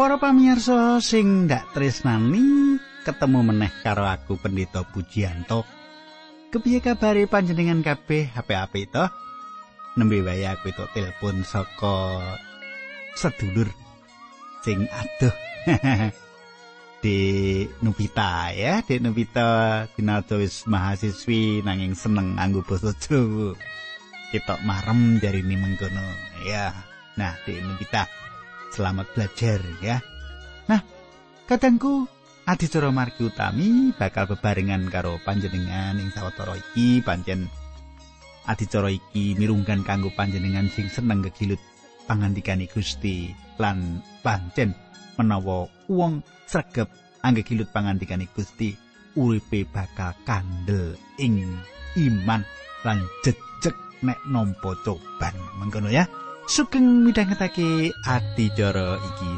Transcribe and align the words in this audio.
Para 0.00 0.16
pamirsa 0.16 0.96
sing 1.04 1.44
ndak 1.44 1.76
tresnani, 1.76 2.80
ketemu 3.04 3.52
meneh 3.52 3.68
karo 3.84 4.08
aku 4.08 4.40
Pendeta 4.40 4.80
Pujianto. 4.80 5.68
Kepiye 6.48 6.80
kabare 6.80 7.28
panjenengan 7.28 7.84
kabeh? 7.84 8.32
HP-HP 8.32 8.88
to? 8.96 9.04
Nembe 10.00 10.24
wae 10.24 10.48
aku 10.48 10.72
itu 10.72 10.88
telepon 10.96 11.44
saka 11.44 12.16
sedulur 13.12 13.68
sing 14.64 14.88
aduh. 14.88 15.36
di 17.04 17.18
Nubita 17.84 18.56
ya, 18.56 18.80
di 18.80 19.04
Nubita 19.04 19.84
sinaldo 19.92 20.40
wis 20.40 20.64
mahasiswi 20.64 21.60
nanging 21.60 21.92
seneng 21.92 22.40
nganggo 22.40 22.64
basa 22.64 22.96
Jawa. 23.04 23.52
Kita 24.32 24.64
marem 24.64 25.20
dari 25.20 25.44
ini 25.44 25.60
mengkono 25.60 26.08
ya. 26.48 26.72
Nah, 27.20 27.36
di 27.44 27.60
Nubita. 27.60 28.29
Selamat 28.70 29.06
belajar 29.14 29.60
ya. 29.82 29.98
Nah, 30.70 30.80
kadangku 31.50 32.06
adicara 32.46 32.90
margi 32.94 33.26
utami 33.26 33.90
bakal 33.94 34.30
bebarengan 34.30 34.86
karo 34.88 35.18
panjenengan 35.26 35.98
ing 35.98 36.10
sawetara 36.14 36.56
iki. 36.56 37.02
Pancen 37.02 37.50
adicara 38.46 38.90
iki 38.90 39.34
mirunggan 39.36 39.82
kanggo 39.82 40.14
panjenengan 40.14 40.70
sing 40.70 40.86
seneng 40.88 41.22
kegilut 41.26 41.60
pangandikane 42.06 42.70
Gusti. 42.70 43.34
Lan 43.60 44.00
pancen 44.24 44.72
menawa 45.20 45.68
wong 45.90 46.24
sregep 46.48 46.88
anggegilut 47.20 47.68
pangandikane 47.74 48.30
Gusti 48.32 48.72
uripe 49.18 49.66
bakal 49.68 50.14
kandel 50.22 50.94
ing 51.18 51.42
iman 51.98 52.42
lan 52.86 52.98
jejeg 53.26 53.74
nek 54.06 54.18
nampa 54.30 54.72
coban 54.86 55.34
mengkono 55.58 55.90
ya 55.92 56.06
sugeng 56.50 57.06
midhangetake 57.06 57.94
adicara 58.02 58.98
iki. 58.98 59.32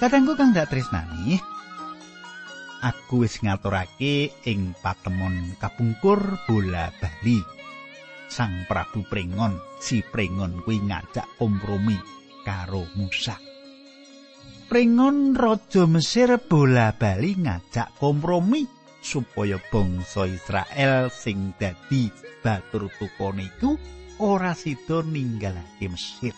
Kadangku 0.00 0.36
kang 0.36 0.52
dak 0.52 0.68
tresnani, 0.68 1.40
aku 2.84 3.24
wis 3.24 3.40
ngaturake 3.40 4.36
ing 4.44 4.76
patemon 4.76 5.56
kapungkur 5.56 6.36
bola 6.44 6.92
Bali. 7.00 7.40
Sang 8.28 8.68
Prabu 8.68 9.06
Pringon, 9.08 9.56
si 9.80 10.04
Pringon 10.04 10.60
kuwi 10.60 10.84
ngajak 10.84 11.40
kompromi 11.40 11.96
karo 12.44 12.84
Musa. 13.00 13.40
Pringon 14.68 15.32
raja 15.32 15.88
Mesir 15.88 16.36
bola 16.44 16.92
Bali 16.92 17.40
ngajak 17.40 17.96
kompromi 17.96 18.68
supaya 19.00 19.56
bangsa 19.60 20.28
Israel 20.28 21.08
sing 21.08 21.56
dadi 21.56 22.12
batur 22.44 22.92
tukone 23.00 23.48
iku 23.48 23.76
ora 24.20 24.52
sida 24.52 25.00
ninggalake 25.00 25.88
Mesir. 25.88 26.36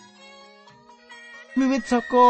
Wiwit 1.57 1.89
saka 1.89 2.29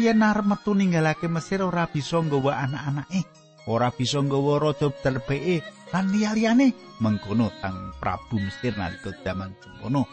yen 0.00 0.24
arep 0.24 0.48
metu 0.48 0.72
ninggalake 0.72 1.28
Mesir 1.28 1.60
ora 1.60 1.84
bisa 1.84 2.16
nggawa 2.16 2.64
anak-anake. 2.64 3.43
Ora 3.70 3.88
bisa 3.92 4.20
nggawa 4.20 4.60
raja 4.60 4.92
terbeke 4.92 5.64
lan 5.92 6.10
liya-liyane 6.10 6.98
mengkono 7.00 7.48
tang 7.62 7.94
Prabu 8.00 8.36
Mesir 8.42 8.74
nalika 8.76 9.14
jaman 9.22 9.54
sempono. 9.62 10.04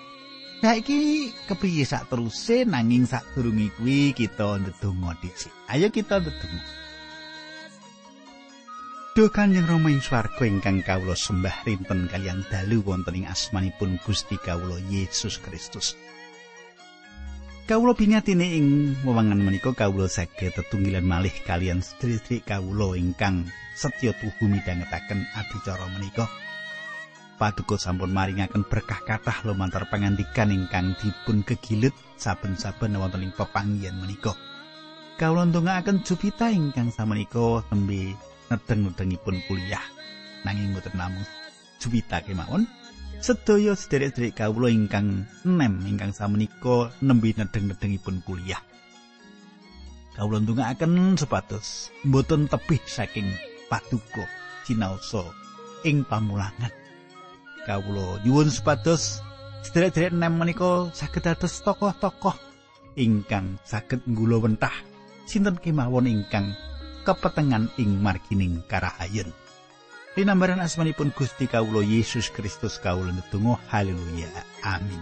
Nah 0.61 0.77
iki 0.77 1.33
kepriye 1.49 1.81
sak 1.81 2.13
teruse 2.13 2.69
nanging 2.69 3.09
sak 3.09 3.25
durunge 3.33 3.73
kuwi 3.75 4.13
kita 4.13 4.61
ndedonga 4.61 5.17
dhisik. 5.17 5.49
Ayo 5.73 5.89
kita 5.89 6.21
ndedonga. 6.21 6.63
Duh 9.11 9.27
Kanjeng 9.27 9.67
Rama 9.67 9.91
ing 9.91 9.99
swarga 9.99 10.47
ingkang 10.47 10.87
kawula 10.87 11.19
sembah 11.19 11.67
rinten 11.67 12.07
kaliyan 12.07 12.47
dalu 12.47 12.79
wonten 12.87 13.19
ing 13.19 13.27
asmanipun 13.27 13.99
Gusti 14.07 14.39
kawula 14.39 14.79
Yesus 14.87 15.35
Kristus. 15.43 15.99
Kawula 17.71 17.95
pingatine 17.95 18.51
ing 18.51 18.67
wewangan 19.07 19.39
menika 19.39 19.71
kawula 19.71 20.11
saged 20.11 20.51
tetunggilan 20.59 21.07
malih 21.07 21.31
kalian 21.47 21.79
sedherek 21.79 22.43
kawula 22.43 22.99
ingkang 22.99 23.47
setya 23.79 24.11
tuhu 24.11 24.51
midhangetaken 24.51 25.23
adicara 25.31 25.87
menika. 25.95 26.27
Paduka 27.39 27.79
sampun 27.79 28.11
maringaken 28.11 28.67
berkah 28.67 28.99
kathah 29.07 29.47
lumantar 29.47 29.87
pangandikan 29.87 30.51
ingkang 30.51 30.99
dipun 30.99 31.47
kegilut 31.47 31.95
saben-saben 32.19 32.99
wonten 32.99 33.23
ing 33.23 33.31
pepanggihan 33.39 33.95
menika. 33.95 34.35
Kawula 35.15 35.47
ndongaaken 35.47 36.03
Jupita 36.03 36.51
ingkang 36.51 36.91
samenika 36.91 37.63
tembe 37.71 38.19
nedeng-nedengipun 38.51 39.47
kuliah. 39.47 39.85
Nanging 40.43 40.75
mboten 40.75 40.99
namung 40.99 41.23
Jupita 41.79 42.19
kemawon, 42.19 42.67
sedaya 43.21 43.77
sederek-sederek 43.77 44.41
kawula 44.41 44.73
ingkang 44.73 45.29
nem 45.45 45.73
ingkang 45.85 46.09
samenika 46.09 46.89
nembe 47.05 47.29
nedeng-nedengipun 47.37 48.25
kuliah. 48.25 48.57
Kawula 50.17 50.41
ndongaaken 50.41 51.15
sepatus 51.15 51.93
mboten 52.01 52.49
tebih 52.49 52.81
saking 52.89 53.29
paduka 53.69 54.25
cinaosa 54.65 55.21
ing 55.85 56.01
pamulangan. 56.01 56.73
Kawula 57.69 58.25
nyuwun 58.25 58.49
sepatus 58.49 59.21
sederek-sederek 59.61 60.17
nem 60.17 60.33
menika 60.33 60.89
saged 60.89 61.21
dados 61.21 61.61
tokoh-tokoh 61.61 62.33
ingkang 62.97 63.61
saged 63.61 64.01
nggula 64.09 64.41
wentah 64.41 64.73
sinten 65.29 65.61
kemawon 65.61 66.09
ingkang 66.09 66.57
kepetengan 67.05 67.69
ing 67.77 68.01
margining 68.01 68.65
karahayen. 68.65 69.29
Dinambaran 70.11 70.59
asmanipun 70.59 71.15
Gusti 71.15 71.47
Kawulo 71.47 71.79
Yesus 71.79 72.27
Kristus 72.35 72.75
kawula 72.83 73.15
netunggal 73.15 73.63
haleluya. 73.71 74.27
Amin. 74.59 74.99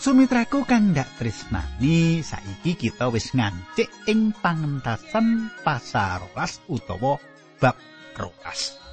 Sumitraku 0.00 0.64
kang 0.64 0.96
ndak 0.96 1.20
tresnani 1.20 2.24
saiki 2.24 2.72
kita 2.72 3.12
wis 3.12 3.36
ngancik 3.36 3.92
ing 4.08 4.32
pangentasan 4.32 5.52
pasarolas 5.60 6.64
utawa 6.72 7.20
bab 7.60 7.76
rolas. 8.16 8.87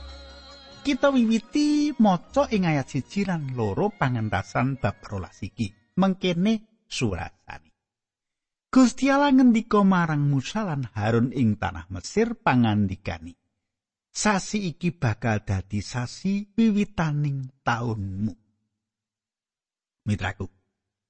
Kita 0.86 1.10
wiwiti 1.10 1.98
maca 1.98 2.46
ing 2.54 2.70
ayat 2.70 2.86
siji 2.86 3.26
lan 3.26 3.58
loro 3.58 3.90
pangentasan 3.90 4.78
bab 4.78 5.02
rolas 5.02 5.42
iki. 5.42 5.74
Mengkene 5.98 6.86
surasane 6.86 7.72
Gusti 8.70 9.08
Allah 9.08 9.32
ngendika 9.32 9.82
marang 9.82 10.28
Musa 10.28 10.68
lan 10.68 10.84
Harun 10.92 11.32
ing 11.32 11.56
tanah 11.56 11.88
Mesir 11.90 12.36
pangandikani 12.36 13.32
sasi 14.12 14.76
iki 14.76 14.92
bakal 14.92 15.48
dadi 15.48 15.80
sasi 15.80 16.52
wiwitaning 16.54 17.64
taunmu. 17.64 18.36
Mitraku 20.06 20.46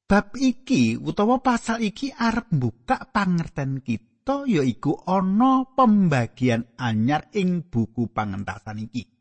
bab 0.06 0.38
iki 0.38 0.96
utawa 1.02 1.42
pasal 1.42 1.82
iki 1.82 2.14
arep 2.14 2.54
buka 2.54 3.10
pangerten 3.10 3.82
kita 3.82 4.46
yaiku 4.46 5.02
ana 5.10 5.66
pembagian 5.74 6.78
anyar 6.78 7.34
ing 7.34 7.66
buku 7.66 8.14
pangentasan 8.14 8.86
iki 8.86 9.15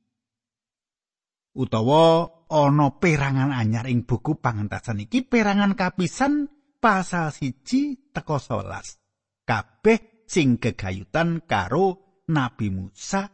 utawa 1.54 2.28
ana 2.50 2.98
perangan 2.98 3.54
anyar 3.54 3.86
ing 3.86 4.04
buku 4.04 4.42
pangentasan 4.42 5.06
iki 5.06 5.24
perangan 5.24 5.78
kapisan 5.78 6.50
pasal 6.82 7.30
siji 7.30 8.10
teko 8.10 8.42
sewelas. 8.42 8.98
Kabeh 9.46 10.26
sing 10.26 10.58
gegayutan 10.58 11.46
karo 11.46 12.20
Nabi 12.30 12.68
Musa 12.74 13.30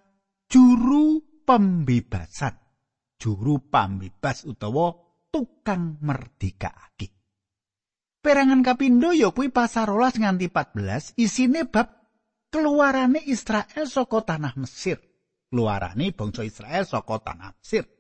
juru 0.47 1.43
pembebasan. 1.43 2.55
Juru 3.21 3.69
pembebas 3.69 4.49
utawa 4.49 4.97
tukang 5.29 6.01
merdikake 6.01 7.21
perangan 8.21 8.61
kapindo 8.61 9.17
ya 9.17 9.33
kuwi 9.33 9.49
pasal 9.49 9.89
nganti 9.93 10.53
14 10.53 11.17
isine 11.17 11.69
bab 11.69 11.89
keluarane 12.53 13.21
Israel 13.25 13.85
saka 13.89 14.21
tanah 14.25 14.55
Mesir. 14.61 15.01
Keluarane 15.51 16.15
bangsa 16.15 16.47
Israel 16.47 16.85
saka 16.87 17.17
tanah 17.21 17.57
Mesir 17.59 18.00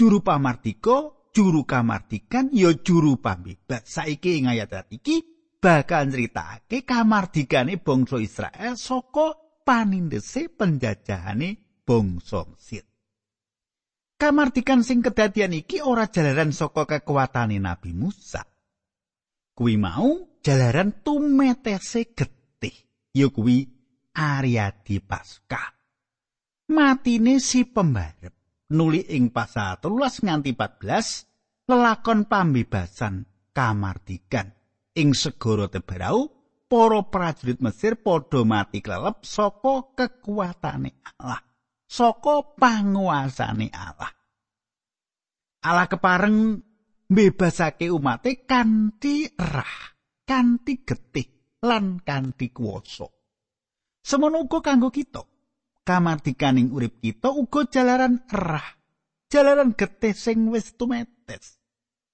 juru 0.00 0.24
pamardika, 0.24 1.12
juru 1.36 1.68
kamardikan 1.68 2.48
ya 2.56 2.72
juru 2.72 3.20
pambebas. 3.20 3.84
Saiki 3.84 4.40
ing 4.40 4.48
ayat 4.48 4.88
iki 4.88 5.20
bakal 5.60 6.08
nyritakake 6.08 6.88
kamardikane 6.88 7.76
bangsa 7.76 8.16
Israel 8.16 8.80
saka 8.80 9.36
panindese 9.60 10.48
penjajahane 10.48 11.84
bangsa 11.84 12.48
Mesir. 12.48 12.88
Kamardikan 14.16 14.80
sing 14.80 15.04
kedadian 15.04 15.52
iki 15.52 15.84
ora 15.84 16.08
jalaran 16.08 16.56
saka 16.56 16.88
kekuatane 16.88 17.60
Nabi 17.60 17.92
Musa. 17.92 18.40
Kuwi 19.52 19.76
mau 19.76 20.40
jalaran 20.40 21.04
tumetese 21.04 22.16
getih. 22.16 22.76
Ya 23.12 23.28
kuwi 23.28 23.68
Ariadi 24.16 24.96
Paskah. 25.04 25.76
Matine 26.72 27.42
si 27.42 27.66
pembarep 27.66 28.39
nuli 28.70 29.02
ing 29.10 29.34
pasal 29.34 29.82
13 29.82 30.26
nganti 30.26 30.50
14 30.54 31.70
lelakon 31.70 32.26
pambebasan 32.26 33.26
kamardikan. 33.50 34.50
Ing 34.94 35.14
segara 35.14 35.70
Tebarau 35.70 36.26
para 36.66 37.00
prajurit 37.06 37.62
Mesir 37.62 37.98
padha 38.02 38.42
mati 38.42 38.82
klelep 38.82 39.22
saka 39.22 39.94
kekuatane 39.94 40.98
Allah 41.18 41.42
saka 41.90 42.54
panguasane 42.58 43.70
Allah. 43.74 44.12
Allah 45.60 45.86
kepareng 45.86 46.58
mbebasake 47.10 47.90
umate 47.90 48.46
kanthi 48.46 49.30
erah 49.34 49.94
kanthi 50.26 50.86
getih 50.86 51.58
lan 51.66 52.00
kanthi 52.02 52.54
kuwasa. 52.54 53.06
Semono 54.00 54.48
uga 54.48 54.64
kanggo 54.64 54.88
kita 54.88 55.29
kamardikaning 55.90 56.70
urip 56.70 57.02
kita 57.02 57.34
uga 57.34 57.66
jalaran 57.66 58.22
erah 58.30 58.78
jalaran 59.26 59.74
getih 59.74 60.14
sing 60.14 60.46
wis 60.54 60.78
tumetes 60.78 61.58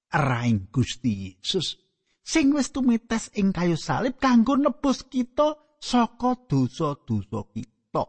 erah 0.09 0.49
ing 0.49 0.73
Gusti 0.73 1.37
Yesus 1.37 1.77
sing 2.25 2.57
wis 2.57 2.73
tumites 2.73 3.29
ing 3.37 3.53
kayu 3.53 3.77
salib 3.77 4.17
kanggo 4.17 4.57
nebus 4.57 5.05
kita 5.05 5.61
saka 5.77 6.35
dosa-dosa 6.49 7.41
kita. 7.55 8.05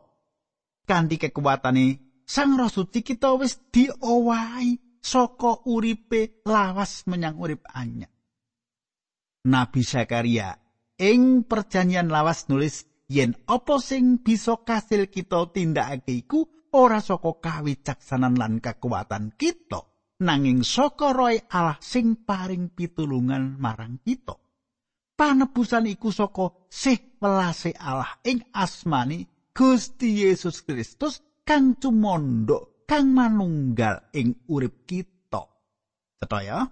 Kanthi 0.88 1.16
kekuatane 1.22 1.86
Sang 2.28 2.60
Roh 2.60 2.68
Suci 2.68 3.06
kita 3.06 3.40
wis 3.40 3.56
diowahi 3.72 5.00
saka 5.00 5.64
uripe 5.70 6.44
lawas 6.44 7.08
menyang 7.08 7.40
urip 7.40 7.64
anyar. 7.72 8.12
Nabi 9.48 9.80
Zakaria 9.86 10.60
ing 11.00 11.48
perjanjian 11.48 12.12
lawas 12.12 12.52
nulis 12.52 12.84
yen 13.08 13.32
apa 13.48 13.80
sing 13.80 14.20
bisa 14.20 14.60
kasil 14.62 15.08
kita 15.08 15.48
tindakake 15.56 16.28
iku 16.28 16.44
ora 16.76 17.00
saka 17.00 17.40
kawicaksanan 17.40 18.36
lan 18.36 18.60
kekuatan 18.60 19.34
kita. 19.40 19.84
nanging 20.18 20.66
saka 20.66 21.14
roe 21.14 21.38
Allah 21.54 21.78
sing 21.78 22.26
paring 22.26 22.74
pitulungan 22.74 23.62
marang 23.62 24.02
kita. 24.02 24.34
Panebusan 25.18 25.90
iku 25.90 26.10
saka 26.10 26.66
sih 26.70 27.18
welase 27.22 27.74
Allah 27.78 28.18
ing 28.26 28.42
asmani 28.54 29.26
Gusti 29.54 30.26
Yesus 30.26 30.62
Kristus 30.66 31.22
kang 31.42 31.78
cumondok 31.78 32.86
kang 32.86 33.14
manunggal 33.14 34.10
ing 34.14 34.46
urip 34.50 34.86
kita. 34.90 35.42
Cetha 36.18 36.66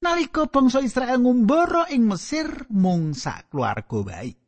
Nalika 0.00 0.48
bangsa 0.48 0.80
Israel 0.80 1.20
ngumbara 1.20 1.92
ing 1.92 2.08
Mesir 2.08 2.48
mung 2.72 3.12
sak 3.12 3.52
keluarga 3.52 4.00
bae. 4.00 4.39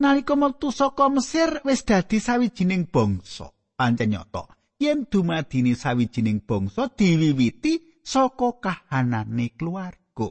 Nalika 0.00 0.32
metu 0.32 0.72
saka 0.72 1.12
Mesir 1.12 1.60
wis 1.64 1.84
dadi 1.84 2.16
sawijining 2.20 2.88
bangsa. 2.88 3.52
Pancen 3.76 4.10
nyata, 4.10 4.48
yen 4.80 5.04
dumadine 5.12 5.76
sawijining 5.76 6.40
bangsa 6.48 6.88
diwiwiti 6.88 8.00
saka 8.00 8.56
kahanane 8.64 9.52
keluarga. 9.60 10.28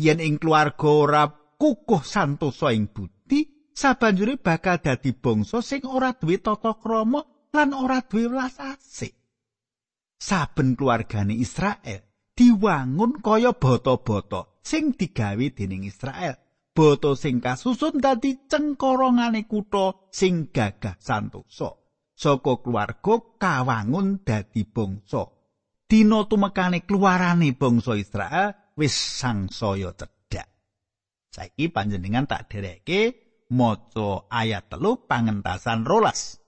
Yen 0.00 0.20
ing 0.20 0.40
keluarga 0.40 0.88
ora 0.88 1.22
kukuh 1.60 2.00
santosa 2.00 2.72
ing 2.72 2.88
budi, 2.88 3.68
sabanjure 3.76 4.40
bakal 4.40 4.80
dadi 4.80 5.12
bangsa 5.12 5.60
sing 5.60 5.84
ora 5.84 6.16
duwe 6.16 6.40
tata 6.40 6.80
krama 6.80 7.20
lan 7.52 7.76
ora 7.76 8.00
duwe 8.08 8.32
welas 8.32 8.56
asih. 8.56 9.12
Saben 10.16 10.80
keluargane 10.80 11.36
Israel 11.36 12.00
diwangun 12.32 13.20
kaya 13.20 13.52
bata-bata 13.52 14.48
sing 14.64 14.96
digawe 14.96 15.44
dening 15.52 15.84
Israel. 15.84 16.45
Bata 16.76 17.16
sing 17.16 17.40
kasusun 17.40 18.04
dadi 18.04 18.44
cengkorongane 18.44 19.48
kutha 19.48 19.96
sing 20.12 20.52
gagah 20.52 21.00
santosa. 21.00 21.86
saka 22.16 22.64
keluarga 22.64 23.36
kawangun 23.36 24.24
dadi 24.24 24.64
bangsa. 24.64 25.28
Dina 25.86 26.26
tumekane 26.26 26.82
keluarane 26.82 27.54
bangsa 27.54 27.94
Israel 27.94 28.74
wis 28.74 28.96
sangsaya 28.96 29.92
cedhak. 29.94 30.48
Saiki 31.30 31.70
panjenengan 31.70 32.26
tak 32.26 32.50
dereke 32.50 33.14
maca 33.52 34.26
ayat 34.32 34.72
telu 34.72 35.06
pangentasan 35.06 35.86
rolas. 35.86 36.42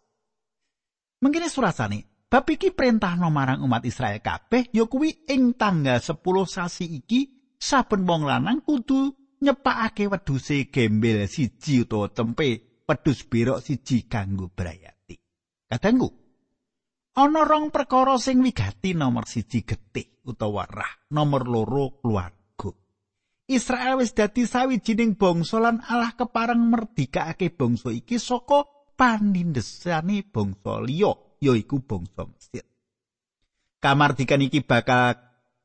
Mengkene 1.23 1.47
surasane, 1.47 2.27
bab 2.27 2.49
iki 2.51 2.75
perintah 2.75 3.15
marang 3.15 3.63
umat 3.63 3.87
Israel 3.87 4.19
kabeh 4.19 4.75
ya 4.75 4.89
kuwi 4.91 5.29
ing 5.31 5.55
tanggal 5.55 6.03
10 6.03 6.19
sasi 6.47 6.87
iki 6.99 7.55
saben 7.59 8.07
wong 8.07 8.27
lanang 8.27 8.63
kudu 8.63 9.15
nyepakake 9.43 10.11
wedhuse 10.11 10.71
gembel 10.71 11.27
siji 11.31 11.87
utawa 11.87 12.11
tempe 12.11 12.83
wedhus 12.89 13.23
berok 13.29 13.63
siji 13.63 14.09
kanggo 14.09 14.51
brayat. 14.51 14.97
Kadangku, 15.69 16.09
ana 17.21 17.45
rong 17.45 17.69
perkara 17.69 18.17
sing 18.17 18.41
wigati 18.41 18.97
nomor 18.97 19.29
siji 19.29 19.69
getih 19.69 20.25
utawa 20.25 20.65
rah, 20.65 21.13
nomor 21.13 21.45
loro 21.45 22.01
keluarga. 22.01 22.73
Israel 23.49 24.01
wis 24.01 24.13
dadi 24.13 24.45
sawijining 24.45 25.17
bangsa 25.17 25.61
lan 25.61 25.81
Allah 25.85 26.13
kepareng 26.17 26.69
merdikake 26.69 27.53
bangsa 27.53 27.93
iki 27.93 28.21
saka 28.21 28.65
panindesane 28.97 30.25
bangsa 30.29 30.81
liya, 30.85 31.13
yaiku 31.41 31.85
bangsa 31.85 32.29
Mesir. 32.29 32.65
Kamardikan 33.79 34.45
iki 34.45 34.65
bakal 34.65 35.17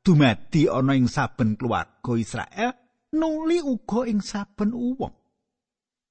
dumadi 0.03 0.67
ana 0.67 0.99
ing 0.99 1.07
saben 1.07 1.55
keluarga 1.55 2.11
Israel, 2.19 2.71
nuli 3.13 3.61
uga 3.61 4.09
ing 4.09 4.19
saben 4.19 4.73
uwong. 4.73 5.15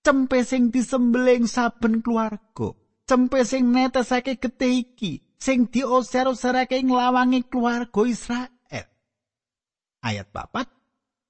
Cempe 0.03 0.43
sing 0.43 0.71
disembelih 0.75 1.47
saben 1.47 2.03
keluarga. 2.03 2.79
cempe 3.13 3.45
sing 3.45 3.75
netesake 3.75 4.41
getih 4.41 4.89
iki 4.89 5.21
sing 5.37 5.69
dioser-oserake 5.69 6.81
nglawangi 6.81 7.45
keluarga 7.51 8.03
Israel. 8.09 8.87
Ayat 10.03 10.35
papat 10.35 10.67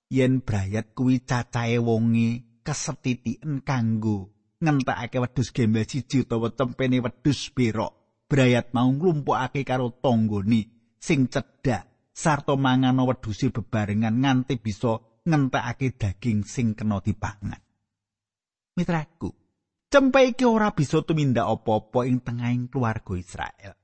yen 0.08 0.40
brayat 0.40 0.96
kuwi 0.96 1.20
cacahe 1.26 1.76
wonge 1.82 2.62
kesetitiken 2.64 3.60
kanggo 3.66 4.32
ngentakake 4.62 5.18
wedhus 5.18 5.50
gembel 5.50 5.84
siji 5.84 6.22
utawa 6.24 6.54
cempene 6.54 7.02
wedhus 7.02 7.50
berok. 7.52 7.92
Brayat 8.30 8.72
mau 8.72 8.88
nglumpukake 8.88 9.66
karo 9.66 9.92
tanggane 10.00 10.94
sing 10.96 11.28
cedhak 11.28 12.14
sarta 12.14 12.56
mangan 12.56 13.02
wedhuse 13.04 13.52
bebarengan 13.52 14.22
nganti 14.24 14.56
bisa 14.56 15.02
ngentakake 15.26 15.94
daging 15.98 16.42
sing 16.46 16.74
kena 16.74 16.98
dipangan. 17.02 17.60
Mitraku, 18.72 19.42
Cempe 19.92 20.24
iki 20.24 20.48
ora 20.48 20.72
bisa 20.72 21.04
tumindak 21.04 21.44
apa-apa 21.44 22.08
ing 22.08 22.24
tengahing 22.24 22.72
keluarga 22.72 23.12
Israel. 23.12 23.76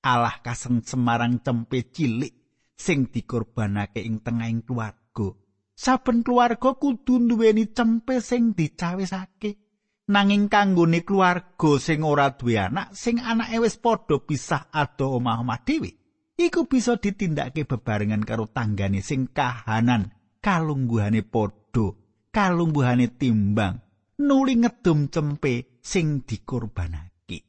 Allah 0.00 0.40
kaseng 0.40 0.80
semarang 0.80 1.44
cempe 1.44 1.92
cilik 1.92 2.32
sing 2.72 3.12
dikorbanake 3.12 4.00
ing 4.00 4.24
tengahing 4.24 4.64
keluarga. 4.64 5.36
Saben 5.76 6.24
keluarga 6.24 6.72
kudu 6.72 7.20
nduweni 7.20 7.68
cempe 7.68 8.24
sing 8.24 8.56
dicawisake. 8.56 9.60
Nanging 10.08 10.48
kanggone 10.48 11.04
keluarga 11.04 11.76
sing 11.76 12.00
ora 12.00 12.32
duwe 12.32 12.56
anak, 12.56 12.96
sing 12.96 13.20
anake 13.20 13.60
wis 13.60 13.76
padha 13.76 14.24
pisah 14.24 14.72
ado 14.72 15.20
omah-omah 15.20 15.60
dhewe, 15.68 15.92
iku 16.40 16.64
bisa 16.64 16.96
ditindakake 16.96 17.68
bebarengan 17.68 18.24
karo 18.24 18.48
tanggane 18.48 19.04
sing 19.04 19.28
kahanan, 19.28 20.16
kalungguhane 20.42 21.22
padha, 21.22 21.94
kalungguhane 22.34 23.06
timbang. 23.14 23.78
nuli 24.22 24.54
ngedum 24.62 25.10
cempe 25.10 25.80
sing 25.82 26.22
dikorbanake. 26.22 27.42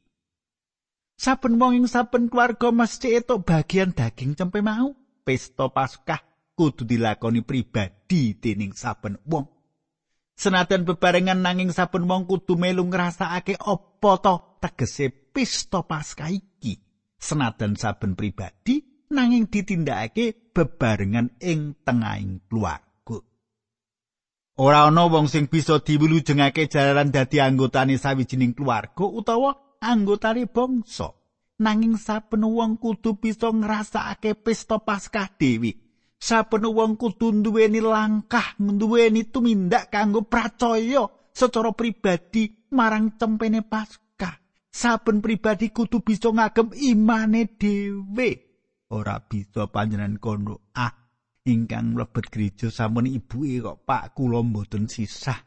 Saben 1.14 1.56
wong 1.62 1.78
ing 1.78 1.86
saben 1.86 2.26
keluarga 2.26 2.74
mesti 2.74 3.14
etuk 3.14 3.46
bagian 3.46 3.94
daging 3.94 4.34
cempe 4.34 4.58
mau. 4.60 4.92
Pesta 5.24 5.72
Paskah 5.72 6.20
kudu 6.52 6.84
dilakoni 6.84 7.40
pribadi 7.40 8.36
dening 8.36 8.76
saben 8.76 9.16
wong. 9.24 9.48
Senajan 10.34 10.82
bebarengan 10.84 11.40
nanging 11.40 11.70
saben 11.70 12.04
wong 12.10 12.26
kudu 12.26 12.58
melu 12.58 12.84
ngrasakake 12.90 13.56
apa 13.56 14.12
to 14.20 14.34
tegese 14.60 15.08
pesta 15.08 15.86
Paskah 15.86 16.28
iki. 16.28 16.76
Senajan 17.16 17.78
saben 17.78 18.18
pribadi 18.18 18.93
nanging 19.14 19.46
ditindakake 19.46 20.50
bebarengan 20.50 21.30
ing 21.38 21.78
tengahing 21.86 22.42
keluarga. 22.50 23.22
Ora 24.54 24.86
ana 24.86 25.10
wong 25.10 25.26
sing 25.26 25.50
bisa 25.50 25.82
diwulujengake 25.82 26.70
jalaran 26.70 27.10
dadi 27.10 27.42
anggotane 27.42 27.98
sawijining 27.98 28.54
keluarga 28.54 29.02
utawa 29.02 29.78
anggotane 29.82 30.46
bangsa. 30.46 31.10
Nanging 31.58 31.98
saben 31.98 32.46
wong 32.46 32.78
kudu 32.78 33.18
bisa 33.18 33.50
ngrasakake 33.50 34.34
pesta 34.38 34.78
Paskah 34.78 35.30
dewi. 35.38 35.74
Saben 36.18 36.66
wong 36.70 36.94
kudu 36.94 37.34
duweni 37.42 37.82
langkah, 37.82 38.54
duweni 38.58 39.26
tumindak 39.26 39.90
kanggo 39.90 40.22
percaya 40.26 41.06
secara 41.34 41.74
pribadi 41.74 42.70
marang 42.70 43.18
cempene 43.18 43.62
Paskah. 43.66 44.38
Saben 44.70 45.18
pribadi 45.18 45.70
kudu 45.74 46.02
bisa 46.02 46.30
ngagem 46.30 46.70
imane 46.78 47.58
dhewe. 47.58 48.53
Ora 48.92 49.16
bisa 49.24 49.70
panjenengan 49.72 50.20
kono. 50.20 50.68
Ah 50.76 50.92
ingkang 51.44 51.92
mlebet 51.96 52.32
gereja 52.32 52.68
sampun 52.72 53.08
ibuke 53.08 53.60
kok 53.60 53.78
Pak 53.84 54.04
kula 54.16 54.40
mboten 54.44 54.88
sisah. 54.88 55.40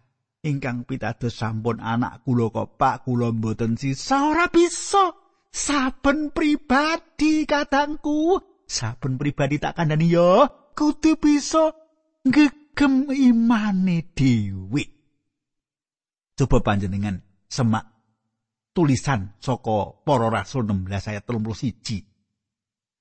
Ingkang 0.46 0.86
pitados 0.86 1.34
sampun 1.34 1.82
anak 1.82 2.26
kula 2.26 2.50
kok 2.50 2.78
Pak 2.78 3.06
kula 3.06 3.34
mboten 3.34 3.78
sisah. 3.78 4.34
Ora 4.34 4.46
bisa. 4.50 5.14
Saben 5.54 6.30
pribadi 6.34 7.50
kadangku. 7.50 8.38
Saben 8.68 9.18
pribadi 9.18 9.58
tak 9.58 9.80
kandhani 9.80 10.12
yo 10.12 10.46
kudu 10.78 11.18
bisa 11.18 11.74
ngegem 12.22 13.10
imane 13.10 14.14
dhewe. 14.14 14.84
Coba 16.38 16.62
panjenengan 16.62 17.18
semak 17.50 17.90
tulisan 18.78 19.34
saka 19.42 20.06
para 20.06 20.30
rasul 20.30 20.70
16 20.70 21.10
ayat 21.10 21.26
31 21.26 22.17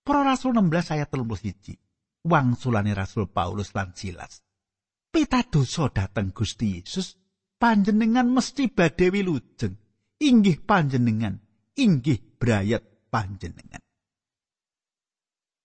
para 0.06 0.22
rasul 0.22 0.54
16 0.54 0.94
ayat 0.94 1.10
31 1.10 2.22
wangsulane 2.22 2.94
rasul 2.94 3.26
Paulus 3.26 3.74
lan 3.74 3.90
Silas. 3.90 4.46
Pitadosa 5.10 5.90
dhateng 5.90 6.30
Gusti 6.30 6.78
Yesus. 6.78 7.18
Panjenengan 7.58 8.30
mesti 8.30 8.70
badhe 8.70 9.10
wilujeng. 9.10 9.74
Inggih 10.22 10.62
panjenengan 10.62 11.42
inggih 11.76 12.18
brayat 12.40 13.12
panjenengan. 13.12 13.80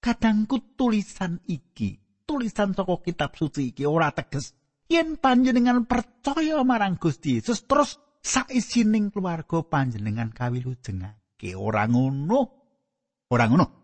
Kadangku 0.02 0.76
tulisan 0.76 1.40
iki 1.48 1.96
tulisan 2.28 2.76
saka 2.76 3.00
kitab 3.00 3.36
suci 3.40 3.72
iki 3.72 3.88
ora 3.88 4.12
teges. 4.12 4.54
Yen 4.92 5.16
panjenengan 5.16 5.88
percaya 5.88 6.60
marang 6.68 7.00
Gusti 7.00 7.40
Yesus 7.40 7.64
terus 7.64 7.96
saisining 8.20 9.08
keluarga 9.08 9.64
panjenengan 9.64 10.36
kawilujengake 10.36 11.56
ora 11.56 11.88
ngono. 11.88 12.60
Ora 13.32 13.48
ngono 13.48 13.81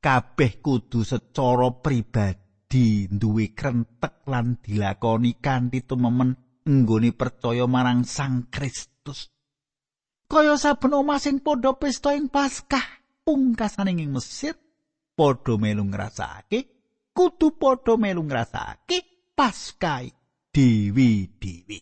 kabeh 0.00 0.64
kudu 0.64 1.04
secara 1.04 1.68
pribadi 1.76 3.06
duwe 3.06 3.52
krentek 3.52 4.24
lan 4.26 4.56
dilakoni 4.58 5.36
kanthi 5.36 5.84
tumemen 5.84 6.32
nggone 6.64 7.12
percaya 7.12 7.68
marang 7.68 8.08
Sang 8.08 8.48
Kristus. 8.48 9.28
Kaya 10.30 10.56
saben 10.56 10.96
omah 10.96 11.20
sing 11.20 11.44
padha 11.44 11.76
pesta 11.76 12.16
ing 12.16 12.32
Paskah 12.32 12.84
pungkasaning 13.26 14.00
ing 14.00 14.10
Mesir 14.14 14.56
padha 15.12 15.60
melu 15.60 15.84
ngrasake 15.84 16.58
kudu 17.12 17.60
padha 17.60 17.98
melu 18.00 18.24
ngrasake 18.24 19.30
Paskah 19.34 20.06
dewi-dewi 20.50 21.78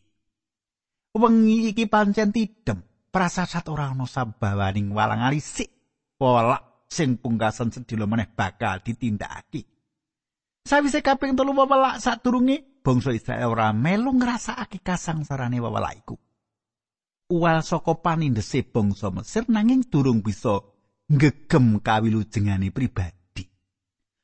wengi 1.18 1.72
iki 1.72 1.88
pancen 1.88 2.30
tidem 2.30 2.84
prasasat 3.08 3.64
ora 3.72 3.90
ana 3.90 4.04
sabawaning 4.04 4.92
walang 4.92 5.25
alisik 5.25 5.72
walak 6.20 6.67
sing 6.88 7.21
pungkasan 7.21 7.68
sedilo 7.71 8.09
meneh 8.09 8.33
bakal 8.33 8.80
ditindakake. 8.80 9.68
Sawise 10.64 11.00
kaping 11.00 11.33
telu 11.33 11.57
wewelak 11.57 12.00
sadurunge 12.00 12.85
bangsa 12.85 13.12
Israel 13.16 13.57
ora 13.57 13.73
melu 13.73 14.12
ngrasakake 14.16 14.85
kasangsarane 14.85 15.61
wewelak 15.61 16.04
iku. 16.04 16.16
Uwal 17.28 17.61
saka 17.61 17.97
panindese 18.00 18.64
bangsa 18.64 19.12
Mesir 19.12 19.45
nanging 19.49 19.85
durung 19.88 20.25
bisa 20.25 20.64
ngegem 21.09 21.80
kawilujengane 21.80 22.73
pribadi. 22.73 23.45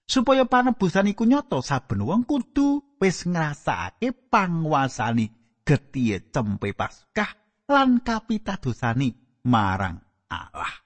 Supaya 0.05 0.45
panebusan 0.45 1.13
iku 1.13 1.25
nyata 1.25 1.65
saben 1.65 2.05
wong 2.05 2.29
kudu 2.29 3.01
wis 3.01 3.25
ngrasakake 3.25 4.13
panguasane 4.29 5.61
getiye 5.65 6.29
cempe 6.29 6.77
paskah 6.77 7.33
lan 7.73 8.05
kapitadosani 8.05 9.41
marang 9.49 9.97
Allah. 10.29 10.84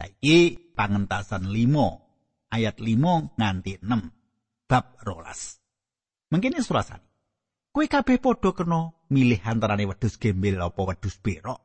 Saiki 0.00 0.72
pangentasan 0.72 1.52
5 1.52 2.56
ayat 2.56 2.80
5 2.80 3.36
nganti 3.36 3.84
6 3.84 4.64
bab 4.64 4.96
rolas. 5.04 5.60
Mungkin 6.32 6.56
surasane. 6.56 7.04
Kowe 7.68 7.84
kabeh 7.84 8.16
padha 8.16 8.56
kena 8.56 8.96
milih 9.12 9.44
antarane 9.44 9.84
wedhus 9.84 10.16
gembel 10.16 10.56
apa 10.56 10.80
wedhus 10.88 11.20
berok. 11.20 11.60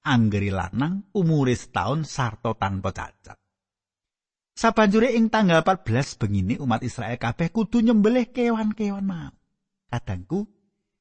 Anggere 0.00 0.48
lanang 0.48 1.12
umure 1.12 1.52
setahun 1.52 2.08
sarta 2.08 2.56
tanpa 2.56 2.96
cacat. 2.96 3.36
Sabanjure 4.56 5.12
ing 5.12 5.28
tanggal 5.28 5.60
14 5.60 6.16
bengine 6.24 6.56
umat 6.64 6.80
Israel 6.80 7.20
kabeh 7.20 7.52
kudu 7.52 7.84
nyembelih 7.84 8.32
kewan-kewan 8.32 9.04
mau. 9.04 9.32
Kadangku 9.92 10.48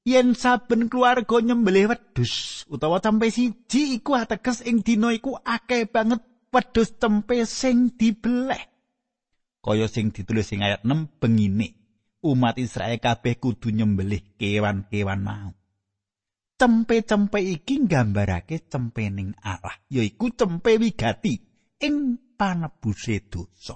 yen 0.04 0.36
saben 0.36 0.92
keluarga 0.92 1.40
nyembelih 1.40 1.96
wedhus 1.96 2.68
utawa 2.68 3.00
tempe 3.00 3.32
siji 3.32 3.96
iku 4.04 4.20
ateges 4.20 4.68
ing 4.68 4.84
dina 4.84 5.16
iku 5.16 5.40
akeh 5.40 5.88
banget 5.88 6.33
wedhus 6.54 6.94
tempe 7.02 7.42
sing 7.50 7.98
dibeleh. 7.98 8.62
Kaya 9.64 9.90
sing 9.90 10.14
ditulis 10.14 10.54
ing 10.54 10.62
ayat 10.62 10.86
6 10.86 11.18
bengine 11.18 11.74
umat 12.24 12.56
Israel 12.62 13.02
kabeh 13.02 13.42
kudu 13.42 13.74
nyembelih 13.74 14.38
kewan-kewan 14.38 15.20
mau. 15.20 15.52
Tempe-tempe 16.54 17.42
iki 17.42 17.84
nggambarake 17.84 18.70
cempening 18.70 19.36
Allah 19.44 19.74
yaiku 19.90 20.32
cempe 20.32 20.80
wigati 20.80 21.34
ing 21.82 22.22
panebuse 22.38 23.26
dosa. 23.28 23.76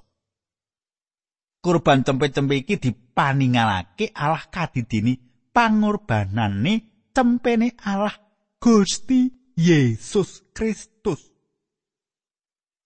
Kurban 1.59 2.05
cempe-cempe 2.05 2.63
iki 2.63 2.79
dipaningalake 2.79 4.15
Allah 4.15 4.45
kadidini 4.47 5.19
pangorbanane 5.51 7.09
cempene 7.11 7.73
Allah 7.81 8.13
Gusti 8.61 9.27
Yesus 9.57 10.53
Kristus. 10.53 11.36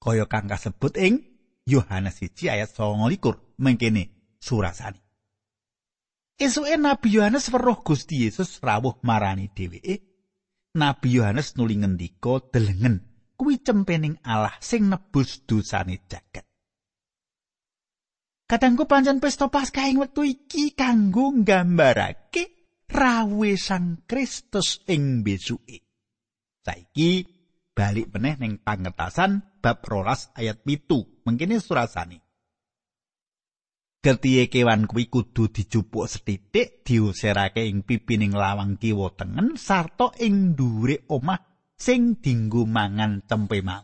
Kaya 0.01 0.25
kang 0.25 0.49
kasebut 0.49 0.97
ing 0.97 1.21
Yohanes 1.69 2.17
1 2.25 2.49
ayat 2.49 2.73
29 2.73 3.61
mengkene 3.61 4.35
surasane. 4.41 4.97
Esuke 6.41 6.73
Nabi 6.73 7.21
Yohanes 7.21 7.53
weruh 7.53 7.85
Gusti 7.85 8.25
Yesus 8.25 8.57
rawuh 8.65 8.97
marani 9.05 9.53
dheweke. 9.53 10.01
Nabi 10.73 11.21
Yohanes 11.21 11.53
nuli 11.53 11.77
ngendika 11.77 12.41
delengen 12.49 13.05
kuwi 13.37 13.61
cempening 13.61 14.17
Allah 14.25 14.57
sing 14.57 14.89
nebus 14.89 15.45
dosane 15.45 16.01
jagat. 16.09 16.49
Kadangku 18.49 18.89
pancen 18.89 19.21
pesta 19.21 19.53
Paskah 19.53 19.85
ing 19.85 20.01
wektu 20.01 20.25
iki 20.25 20.73
kanggo 20.73 21.29
nggambarake 21.29 22.43
rawe 22.89 23.51
Sang 23.55 24.03
Kristus 24.09 24.81
ing 24.89 25.21
besuke. 25.21 25.77
Saiki 26.65 27.40
balik 27.81 28.13
meneh 28.13 28.37
ning 28.37 28.53
pangetasan 28.61 29.41
bab 29.57 29.81
rolas 29.81 30.29
ayat 30.37 30.61
pitu 30.61 31.01
mengkini 31.25 31.57
surasani. 31.57 32.21
Getihe 34.05 34.53
kewan 34.53 34.85
kuwi 34.85 35.09
kudu 35.09 35.49
dijupuk 35.49 36.05
setitik 36.05 36.85
diusirake 36.85 37.65
ing 37.65 37.81
pipining 37.81 38.37
lawang 38.37 38.77
kiwa 38.77 39.09
tengen 39.17 39.57
sarta 39.57 40.13
ing 40.21 40.53
dhuwure 40.53 41.09
omah 41.09 41.41
sing 41.73 42.21
dinggo 42.21 42.69
mangan 42.69 43.25
cempe 43.25 43.65
mau. 43.65 43.81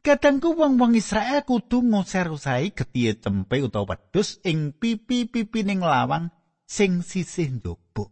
Kadangku 0.00 0.56
wong-wong 0.56 0.96
Israel 0.96 1.44
kudu 1.44 1.84
ngusir-usai 1.84 2.72
getihe 2.72 3.20
cempe 3.20 3.60
utawa 3.60 3.96
wedhus 3.96 4.40
ing 4.48 4.72
pipi-pipining 4.72 5.84
lawang 5.84 6.32
sing 6.64 7.04
sisih 7.04 7.52
njaba. 7.52 8.08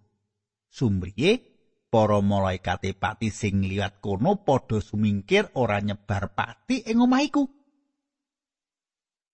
Sumriye 0.68 1.53
para 1.94 2.18
malaikat 2.18 2.90
pati 2.98 3.30
sing 3.30 3.62
liwat 3.62 4.02
kono 4.02 4.42
padha 4.42 4.82
sumingkir 4.82 5.54
ora 5.54 5.78
nyebar 5.78 6.34
pati 6.34 6.82
ing 6.90 6.98
omah 6.98 7.22
iku. 7.22 7.46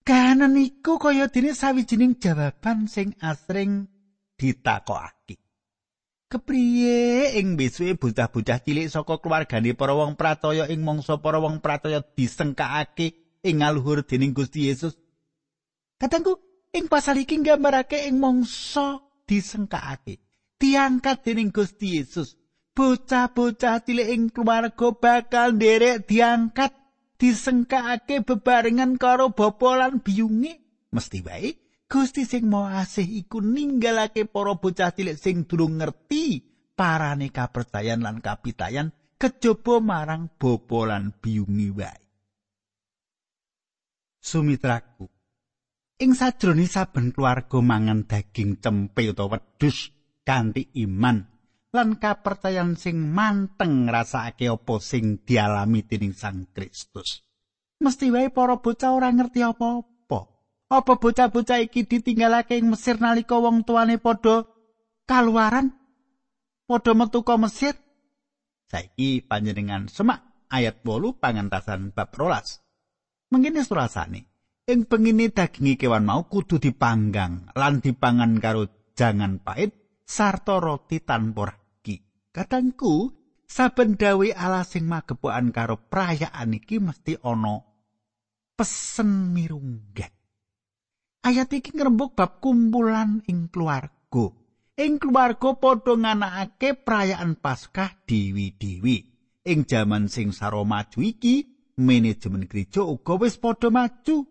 Kahanan 0.04 0.60
iku 0.60 1.00
kaya 1.00 1.32
dene 1.32 1.56
sawijining 1.56 2.20
jawaban 2.20 2.84
sing 2.84 3.16
asring 3.24 3.88
ditakokake. 4.36 5.40
Kepriye 6.28 7.32
ing 7.40 7.56
besuke 7.56 7.96
bocah-bocah 7.96 8.60
cilik 8.60 8.92
saka 8.92 9.16
keluargane 9.24 9.72
para 9.72 9.96
wong 9.96 10.20
prataya 10.20 10.68
ing 10.68 10.84
mangsa 10.84 11.16
para 11.16 11.40
wong 11.40 11.64
prataya 11.64 12.04
disengkakake 12.04 13.40
ing 13.40 13.64
aluhur 13.64 14.04
dening 14.04 14.36
Gusti 14.36 14.68
Yesus. 14.68 15.00
Katangku 15.96 16.36
ing 16.76 16.92
pasal 16.92 17.24
iki 17.24 17.40
nggambarake 17.40 18.04
ing 18.04 18.20
mangsa 18.20 19.00
disengkakake 19.24 20.20
diangkat 20.60 21.24
dening 21.24 21.48
Gusti 21.48 21.96
Yesus 21.96 22.39
bocah-bocah 22.80 23.84
cilik 23.84 24.08
ing 24.08 24.22
keluarga 24.32 24.88
bakal 24.96 25.52
nderek 25.52 26.08
diangkat 26.08 26.72
disengkakake 27.20 28.24
bebarengan 28.24 28.96
karo 28.96 29.36
bapa 29.36 29.76
lan 29.76 30.00
biyunge. 30.00 30.88
Mesti 30.88 31.20
wae 31.20 31.52
Gusti 31.84 32.24
sing 32.24 32.48
mau 32.48 32.64
asih 32.64 33.04
iku 33.04 33.44
ninggalake 33.44 34.24
para 34.24 34.56
bocah 34.56 34.96
cilik 34.96 35.20
sing 35.20 35.44
durung 35.44 35.76
ngerti 35.76 36.40
parane 36.72 37.28
kapercayan 37.28 38.00
lan 38.00 38.24
kapitayan 38.24 38.96
kejaba 39.20 39.84
marang 39.84 40.32
bapa 40.40 40.80
lan 40.88 41.12
biyunge 41.20 41.68
wae. 41.76 42.00
Sumitraku 44.24 45.04
ing 46.00 46.16
sajroning 46.16 46.64
saben 46.64 47.12
keluarga 47.12 47.60
mangan 47.60 48.08
daging 48.08 48.56
cempe 48.56 49.04
utawa 49.12 49.36
wedhus 49.36 49.92
kanthi 50.24 50.72
iman 50.88 51.39
lan 51.70 52.02
kapercayan 52.02 52.74
sing 52.74 52.98
manteng 52.98 53.86
ngrasakake 53.86 54.50
apa 54.50 54.74
sing 54.82 55.22
dialami 55.22 55.86
dening 55.86 56.14
Sang 56.14 56.50
Kristus. 56.50 57.22
Mesti 57.80 58.10
wae 58.10 58.28
para 58.28 58.58
bocah 58.58 58.92
ora 58.92 59.08
ngerti 59.08 59.40
apa-apa. 59.40 60.20
Apa 60.70 60.92
bocah-bocah 60.98 61.62
iki 61.62 61.86
ditinggalake 61.86 62.58
ing 62.58 62.74
Mesir 62.74 62.98
nalika 62.98 63.38
wong 63.38 63.62
tuane 63.62 63.96
padha 63.96 64.44
kaluaran? 65.06 65.72
Padha 66.66 66.92
metu 66.94 67.22
ka 67.22 67.38
Mesir? 67.38 67.74
Saiki 68.70 69.24
panjenengan 69.26 69.90
semak 69.90 70.46
ayat 70.50 70.82
8 70.86 71.18
pangantasan 71.18 71.90
bab 71.90 72.14
12. 72.14 73.34
Mengkene 73.34 73.62
surasane, 73.62 74.20
ing 74.66 74.86
pengine 74.86 75.30
dagingi 75.30 75.74
kewan 75.74 76.06
mau 76.06 76.26
kudu 76.26 76.58
dipanggang 76.62 77.50
lan 77.54 77.82
dipangan 77.82 78.38
karo 78.38 78.90
jangan 78.94 79.42
pahit 79.42 80.02
sarta 80.06 80.58
roti 80.58 81.02
tanpa 81.02 81.59
ragi. 82.30 82.38
Kadangku, 82.38 83.12
saben 83.46 83.98
dawe 83.98 84.28
ala 84.34 84.62
sing 84.64 84.86
magepokan 84.86 85.50
karo 85.50 85.76
perayaan 85.90 86.54
iki 86.54 86.78
mesti 86.78 87.18
ana 87.22 87.62
pesen 88.56 89.34
mirunggan. 89.34 90.12
Ayat 91.20 91.52
iki 91.52 91.76
ngrembug 91.76 92.16
bab 92.16 92.40
kumpulan 92.40 93.20
ing 93.28 93.52
keluarga. 93.52 94.32
Ing 94.80 94.96
keluarga 94.96 95.52
padha 95.60 95.92
nganakake 95.92 96.80
perayaan 96.80 97.36
Paskah 97.36 98.00
dewi-dewi. 98.08 98.96
Ing 99.44 99.68
jaman 99.68 100.08
sing 100.08 100.32
saro 100.32 100.64
maju 100.64 101.04
iki, 101.04 101.44
manajemen 101.76 102.48
gereja 102.48 102.80
uga 102.88 103.20
wis 103.20 103.36
padha 103.36 103.68
maju. 103.68 104.24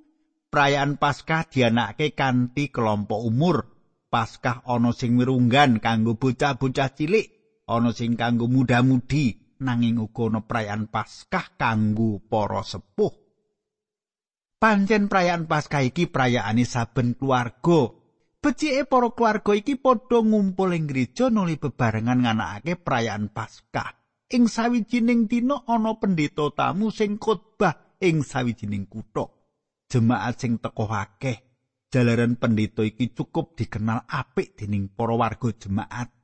Perayaan 0.49 0.97
Paskah 0.97 1.45
dianakake 1.45 2.17
kanthi 2.17 2.73
kelompok 2.73 3.21
umur. 3.21 3.69
Paskah 4.09 4.65
ana 4.65 4.89
sing 4.89 5.13
mirunggan 5.21 5.77
kanggo 5.77 6.17
bocah-bocah 6.17 6.97
cilik 6.97 7.38
ana 7.69 7.93
sing 7.93 8.17
kanggo 8.17 8.49
muda-mudi 8.49 9.57
nanging 9.61 10.01
uga 10.01 10.33
ana 10.33 10.41
perayaan 10.41 10.89
Paskah 10.89 11.53
kanggo 11.53 12.17
para 12.25 12.65
sepuh. 12.65 13.13
Pancen 14.59 15.07
perayaan 15.07 15.45
Paskah 15.47 15.85
iki 15.85 16.09
perayaane 16.09 16.65
saben 16.67 17.15
keluarga. 17.15 17.95
Becike 18.39 18.83
para 18.89 19.13
keluarga 19.13 19.51
iki 19.55 19.77
padha 19.77 20.19
ngumpul 20.19 20.73
ing 20.75 20.89
gereja 20.89 21.31
nuli 21.31 21.55
bebarengan 21.55 22.25
nganakake 22.25 22.75
perayaan 22.81 23.31
Paskah. 23.31 23.95
Ing 24.29 24.51
sawijining 24.51 25.31
dina 25.31 25.63
ana 25.63 25.95
pendeta 25.95 26.51
tamu 26.51 26.91
sing 26.91 27.15
khotbah 27.21 27.97
ing 28.03 28.25
sawijining 28.25 28.89
kutha. 28.91 29.31
Jemaat 29.89 30.37
sing 30.37 30.61
teko 30.61 30.85
akeh 30.85 31.49
jalaran 31.89 32.37
pendeta 32.37 32.85
iki 32.85 33.09
cukup 33.11 33.57
dikenal 33.57 34.05
apik 34.05 34.53
dening 34.53 34.93
para 34.93 35.17
warga 35.17 35.49
jemaat. 35.57 36.18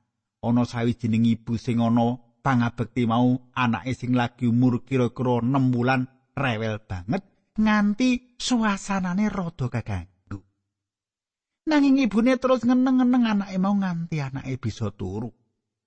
Ana 0.48 0.62
sawijining 0.62 1.26
ibu 1.26 1.58
sing 1.58 1.82
ana 1.82 2.22
pangabekti 2.40 3.04
mau 3.10 3.36
anake 3.52 3.92
sing 3.98 4.14
lagi 4.14 4.46
umur 4.46 4.86
kira-kira 4.86 5.42
6 5.42 5.74
wulan 5.74 6.06
rewel 6.38 6.78
banget 6.86 7.26
nganti 7.56 8.36
suasanane 8.36 9.32
rada 9.32 9.66
kaganggu. 9.72 10.38
Nanging 11.66 11.98
ibune 12.04 12.38
terus 12.38 12.62
ngeneng-ngeneng 12.62 13.24
anake 13.26 13.56
mau 13.58 13.74
nganti 13.74 14.22
anake 14.22 14.60
bisa 14.60 14.92
turu. 14.94 15.32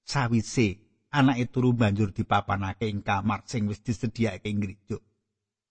Sawise 0.03 0.81
anake 1.13 1.53
turu 1.53 1.71
banjur 1.77 2.11
dipapanake 2.11 2.89
ing 2.89 3.05
kamar 3.05 3.45
sing 3.45 3.69
wis 3.69 3.79
disediakake 3.85 4.49
ing 4.49 4.59
gereja. 4.59 4.97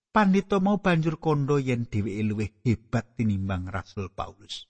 Pandhita 0.08 0.56
mau 0.62 0.80
banjur 0.80 1.20
kondo 1.20 1.60
yen 1.60 1.84
dheweke 1.84 2.22
luwih 2.24 2.50
hebat 2.64 3.12
tinimbang 3.18 3.68
Rasul 3.68 4.08
Paulus. 4.08 4.64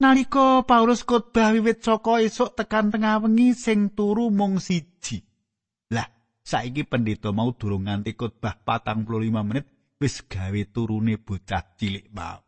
Nalika 0.00 0.64
Paulus 0.64 1.04
khotbah 1.04 1.52
wiwit 1.52 1.84
saka 1.84 2.24
esuk 2.24 2.56
tekan 2.56 2.88
tengah 2.88 3.20
wengi 3.20 3.52
sing 3.52 3.92
turu 3.92 4.32
mung 4.32 4.56
siji. 4.56 5.20
Lah, 5.92 6.08
saiki 6.40 6.88
pendeta 6.88 7.36
mau 7.36 7.52
durung 7.52 7.84
nganti 7.84 8.16
khotbah 8.16 8.56
45 8.64 9.04
menit 9.44 9.68
wis 10.00 10.24
gawe 10.24 10.60
turune 10.72 11.20
bocah 11.20 11.76
cilik 11.76 12.08
mau. 12.16 12.40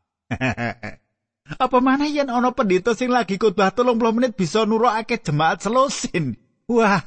Apa 1.64 1.78
mana 1.84 2.08
yen 2.08 2.32
ana 2.32 2.56
pendeta 2.56 2.96
sing 2.96 3.12
lagi 3.12 3.36
khotbah 3.36 3.68
30 3.68 4.00
menit 4.16 4.32
bisa 4.32 4.64
nurokake 4.64 5.20
jemaat 5.20 5.60
selosin? 5.60 6.40
Wah, 6.72 7.04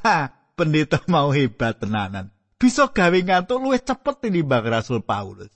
pendeta 0.53 1.01
mau 1.09 1.33
hebat 1.33 1.81
tenanan. 1.81 2.29
Bisa 2.61 2.93
gawe 2.93 3.17
ngantuk 3.17 3.57
luwih 3.65 3.81
cepet 3.81 4.29
tinimbang 4.29 4.61
Rasul 4.61 5.01
Paulus. 5.01 5.49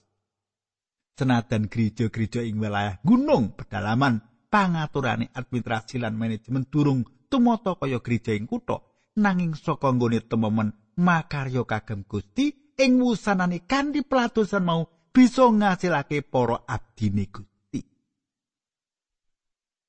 Senajan 1.14 1.70
gereja-gereja 1.70 2.42
ing 2.42 2.58
wilayah 2.58 2.98
gunung 3.06 3.54
pedalaman 3.54 4.29
pangaturane 4.50 5.30
administrasi 5.34 6.02
lan 6.02 6.18
manajemen 6.18 6.66
durung 6.68 7.06
tumata 7.30 7.78
kaya 7.78 8.02
gereja 8.02 8.34
ing 8.34 8.50
kutha. 8.50 8.82
Nanging 9.20 9.54
saka 9.54 9.94
nggone 9.94 10.26
temomen 10.26 10.74
makarya 10.98 11.64
kagem 11.66 12.06
Gusti 12.10 12.76
ing 12.78 13.02
wusanane 13.02 13.64
kanthi 13.70 14.02
pelatusan 14.02 14.64
mau 14.66 14.86
bisa 15.14 15.50
ngasilake 15.50 16.26
para 16.26 16.66
abdine 16.66 17.26
Gusti. 17.30 17.82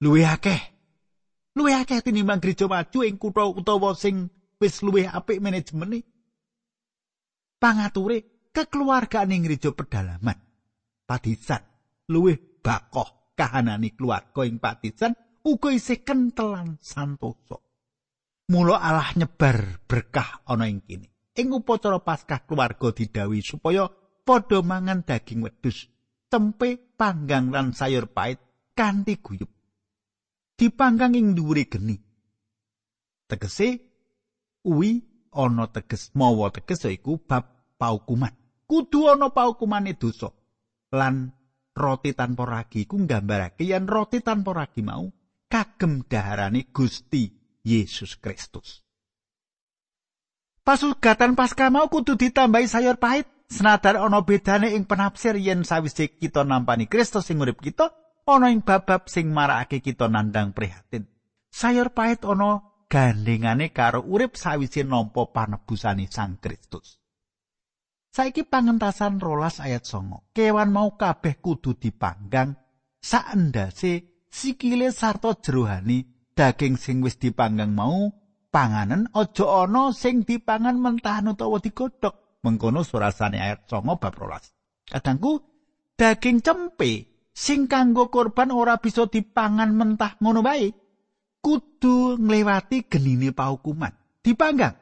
Luwih 0.00 0.28
akeh. 0.28 0.60
Luwih 1.56 1.76
akeh 1.76 2.00
tinimbang 2.00 2.40
gereja 2.40 2.68
maju 2.68 2.98
ing 3.04 3.16
kutha 3.20 3.44
utawa 3.48 3.92
sing 3.96 4.30
wis 4.60 4.84
luwih 4.84 5.08
apik 5.08 5.40
manajemene 5.40 6.04
pangature 7.56 8.48
kekeluargaan 8.52 9.32
ing 9.32 9.48
gereja 9.48 9.72
pedalaman 9.72 10.36
padisan 11.08 11.64
luwih 12.12 12.36
bakoh 12.60 13.19
kahanane 13.40 13.96
keluarga 13.96 14.44
ing 14.44 14.60
patisan 14.60 15.16
uga 15.40 15.72
isih 15.72 16.04
kentelan 16.04 16.76
santoso. 16.84 17.64
Mula 18.52 18.76
Allah 18.76 19.16
nyebar 19.16 19.80
berkah 19.88 20.44
ana 20.44 20.68
ing 20.68 20.84
kene. 20.84 21.08
Ing 21.40 21.48
upacara 21.56 22.04
Paskah 22.04 22.44
keluarga 22.44 22.92
didawi 22.92 23.40
supaya 23.40 23.88
padha 24.26 24.60
mangan 24.60 25.06
daging 25.06 25.40
wedhus, 25.40 25.88
tempe, 26.28 26.76
panggang 27.00 27.48
lan 27.48 27.72
sayur 27.72 28.12
pait 28.12 28.36
kanthi 28.76 29.16
guyub. 29.24 29.48
Dipanggang 30.58 31.16
ing 31.16 31.32
dhuwure 31.32 31.64
geni. 31.64 31.96
Tegese 33.24 33.80
uwi 34.68 35.00
ana 35.32 35.70
teges 35.72 36.12
mawa 36.12 36.52
teges 36.52 36.84
iku 36.90 37.16
bab 37.24 37.74
paukuman. 37.80 38.34
Kudu 38.68 39.08
ana 39.08 39.32
paukumane 39.32 39.96
dosa 39.96 40.28
lan 40.92 41.39
roti 41.74 42.12
tanpa 42.14 42.46
ragi 42.46 42.86
ku 42.86 42.98
nggambarake 42.98 43.66
yen 43.66 43.86
roti 43.86 44.20
tanpa 44.20 44.52
ragi 44.64 44.82
mau 44.82 45.06
kagem 45.50 46.06
daharane 46.06 46.70
Gusti 46.70 47.30
Yesus 47.66 48.16
Kristus. 48.20 48.86
Pasugatan 50.60 51.34
Paskah 51.34 51.72
mau 51.72 51.90
kudu 51.90 52.14
ditambahi 52.14 52.68
sayur 52.68 53.00
pahit 53.00 53.26
senajan 53.50 53.98
ana 53.98 54.22
bedane 54.22 54.76
ing 54.76 54.86
penafsir 54.86 55.34
yen 55.34 55.66
sawise 55.66 56.14
kita 56.14 56.46
nampani 56.46 56.86
Kristus 56.86 57.26
sing 57.26 57.42
urip 57.42 57.58
kita 57.58 57.90
ana 58.28 58.54
ing 58.54 58.62
bab-bab 58.62 59.10
sing 59.10 59.34
marakake 59.34 59.82
kita 59.82 60.06
nandang 60.06 60.54
prihatin. 60.54 61.10
Sayur 61.50 61.90
pahit 61.90 62.22
ana 62.22 62.62
gandengane 62.86 63.74
karo 63.74 64.06
urip 64.06 64.38
sawise 64.38 64.86
nampa 64.86 65.26
panebusane 65.34 66.06
Sang 66.06 66.38
Kristus. 66.38 66.99
Saiki 68.10 68.42
pangentasan 68.42 69.22
rolas 69.22 69.62
ayat 69.62 69.86
songo. 69.86 70.26
Kewan 70.34 70.74
mau 70.74 70.98
kabeh 70.98 71.38
kudu 71.38 71.78
dipanggang 71.78 72.58
saendase 72.98 74.26
sikile 74.26 74.90
sarta 74.90 75.38
jerohani 75.38 76.02
daging 76.34 76.74
sing 76.74 77.06
wis 77.06 77.22
dipanggang 77.22 77.70
mau 77.70 78.10
panganen 78.50 79.06
aja 79.14 79.62
ana 79.62 79.94
sing 79.94 80.26
dipangan 80.26 80.74
mentahan 80.74 81.30
utawa 81.30 81.62
digodhog. 81.62 82.42
Mengkono 82.42 82.82
surasane 82.82 83.38
ayat 83.38 83.70
songo 83.70 83.94
bab 84.02 84.18
rolas. 84.18 84.50
Kadangku 84.90 85.38
daging 85.94 86.42
cempe 86.42 87.06
sing 87.30 87.70
kanggo 87.70 88.10
korban 88.10 88.50
ora 88.50 88.82
bisa 88.82 89.06
dipangan 89.06 89.70
mentah 89.70 90.18
ngono 90.18 90.42
bae. 90.42 90.66
Kudu 91.38 92.18
nglewati 92.18 92.90
genine 92.90 93.30
paukuman. 93.30 93.94
Dipanggang 94.18 94.74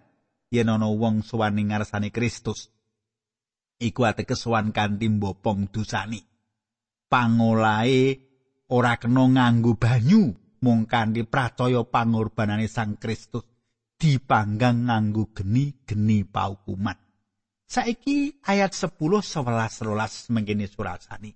yen 0.49 0.73
ana 0.73 0.89
wong 0.89 1.21
suwani 1.21 1.69
ngarsane 1.69 2.09
Kristus. 2.09 2.78
Iku 3.79 4.05
ateges 4.05 4.43
sowan 4.43 4.75
kanthi 4.75 5.07
mbopong 5.09 5.71
dosani. 5.71 6.21
Pangolahe 7.09 8.21
ora 8.69 9.01
kena 9.01 9.25
nganggo 9.31 9.79
banyu 9.79 10.35
mung 10.61 10.85
kanthi 10.85 11.25
pracaya 11.25 11.87
pangorbanane 11.87 12.67
Sang 12.69 12.99
Kristus 12.99 13.47
dipanggang 13.99 14.87
nganggo 14.87 15.31
geni-geni 15.35 16.27
paukuman. 16.27 16.99
Saiki 17.69 18.41
ayat 18.45 18.73
10 18.73 18.97
11 18.97 19.45
13 19.45 20.33
mengkene 20.33 20.67
surasani. 20.69 21.31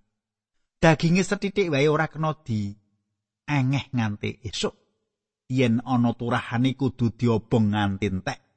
Daginge 0.83 1.23
setitik 1.23 1.71
wae 1.71 1.87
ora 1.87 2.11
kena 2.11 2.35
di 2.43 2.73
engeh 3.47 3.87
nganti 3.93 4.43
esuk. 4.43 4.75
Yen 5.53 5.85
ana 5.85 6.17
turahane 6.17 6.73
kudu 6.75 7.13
diobong 7.13 7.77
nganti 7.77 8.07
entek. 8.09 8.52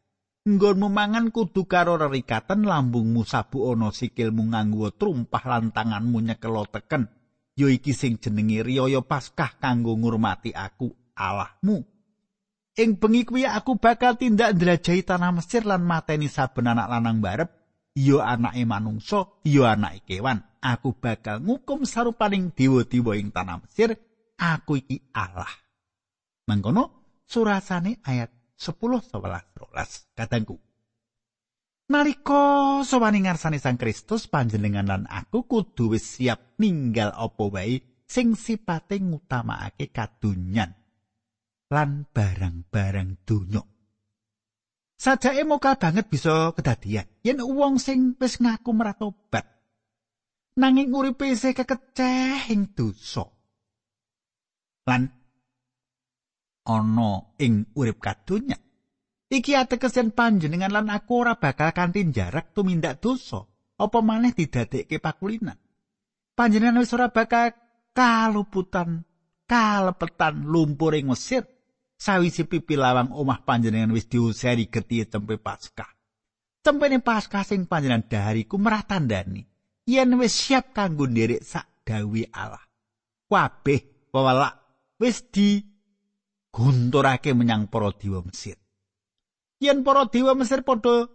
Nggonmu 0.45 0.93
mangan 0.93 1.34
kudu 1.34 1.65
karo 1.65 1.97
rerikatan 1.97 2.69
lambungmu 2.69 3.25
sabu 3.25 3.65
ana 3.73 3.89
sikilmu 3.89 4.53
nganggo 4.53 4.93
trumpah 4.93 5.43
lan 5.43 5.73
tanganmu 5.73 6.21
nyekelo 6.21 6.69
teken. 6.69 7.10
Ya 7.55 7.71
iki 7.71 7.95
sing 7.95 8.21
jenenge 8.21 8.62
riyaya 8.62 9.01
paskah 9.01 9.58
kanggo 9.58 9.97
ngurmati 9.97 10.53
aku 10.53 10.93
Allahmu. 11.17 11.81
Ing 12.75 12.99
bengi 12.99 13.23
kuwi 13.23 13.47
aku 13.47 13.79
bakal 13.79 14.19
tindak 14.19 14.60
ndrajahi 14.60 15.08
tanah 15.08 15.31
Mesir 15.39 15.63
lan 15.63 15.88
mateni 15.88 16.27
saben 16.27 16.67
anak 16.67 16.91
lanang 16.91 17.23
barep 17.23 17.47
ya 17.95 18.19
anake 18.27 18.67
manungsa 18.67 19.39
ya 19.47 19.71
anake 19.73 20.03
kewan. 20.19 20.43
Aku 20.60 20.91
bakal 20.99 21.39
ngukum 21.39 21.88
sarupaning 21.88 22.51
dewa-dewa 22.51 23.15
ing 23.15 23.31
tanah 23.31 23.63
Mesir. 23.63 23.95
Aku 24.36 24.75
iki 24.75 24.99
Allah. 25.15 25.47
Mangkono 26.51 27.15
surasane 27.23 28.03
ayat 28.03 28.44
10 28.56 28.76
11 28.80 29.12
12 29.12 30.18
kadangku 30.18 30.58
Nalika 31.86 32.82
sowani 32.82 33.22
ngarsane 33.22 33.62
Sang 33.62 33.78
Kristus 33.78 34.26
panjenengan 34.26 34.89
lan 34.89 35.04
aku 35.06 35.46
kudu 35.46 35.94
wis 35.94 36.18
siap 36.18 36.58
ninggal 36.58 37.13
apa 37.13 37.46
wae 37.46 37.78
sing 38.10 38.34
sipate 38.34 38.98
ngutamakake 38.98 39.94
kadunyan 39.94 40.74
lan 41.70 42.10
barang-barang 42.10 43.22
donya. 43.26 43.62
Sajake 44.98 45.46
moka 45.46 45.78
banget 45.78 46.10
bisa 46.10 46.50
kedadian 46.58 47.06
yen 47.22 47.38
wong 47.46 47.78
sing 47.78 48.18
wis 48.18 48.41
ngaku 48.41 48.74
meratobat 48.74 49.46
nanging 50.58 50.89
uripe 50.89 51.30
isih 51.30 51.54
kekeceh 51.54 52.50
ing 52.50 52.74
dosa. 52.74 53.30
Lan 54.89 55.14
ana 56.65 57.38
ing 57.38 57.69
urip 57.78 58.01
kadunyan 58.01 58.65
Iki 59.25 59.58
atekesen 59.58 60.13
panjenengan 60.13 60.69
lan 60.69 60.88
aku 60.93 61.25
ora 61.25 61.34
bakal 61.34 61.73
kanthi 61.73 62.06
jarak 62.13 62.54
tumindak 62.54 63.01
dosa, 63.01 63.41
apa 63.75 63.99
maneh 63.99 64.38
didadekke 64.38 65.01
pakulinan. 65.01 65.58
Panjenengan 66.38 66.86
wis 66.86 66.93
ora 66.93 67.10
bakal 67.10 67.51
kaluputan, 67.91 69.01
kalepetan 69.49 70.45
lumpur 70.45 70.93
ing 70.93 71.10
Mesir. 71.10 71.41
Sawise 71.95 72.45
pipi 72.45 72.75
lawang 72.75 73.15
omah 73.15 73.41
panjenengan 73.47 73.95
wis 73.95 74.06
diuseri 74.06 74.69
getihe 74.69 75.10
tempe 75.10 75.39
Paskah. 75.41 75.89
Tempene 76.62 77.01
Paskah 77.01 77.41
sing 77.41 77.65
panjenengan 77.65 78.06
dahariku 78.06 78.60
meratandani 78.62 79.41
yen 79.89 80.12
wis 80.19 80.36
siap 80.36 80.75
kanggo 80.75 81.10
nderek 81.10 81.41
sak 81.41 81.82
dawe 81.88 82.21
Allah. 82.36 82.62
Kabeh 83.25 84.12
wewelak 84.13 84.54
wis 85.01 85.28
di 85.34 85.74
gunturake 86.56 87.36
menyang 87.36 87.68
para 87.68 87.91
diwa 87.91 88.24
Mesir. 88.24 88.56
yen 89.60 89.84
para 89.84 90.08
dewa 90.08 90.32
Mesir 90.36 90.63
padha 90.63 91.12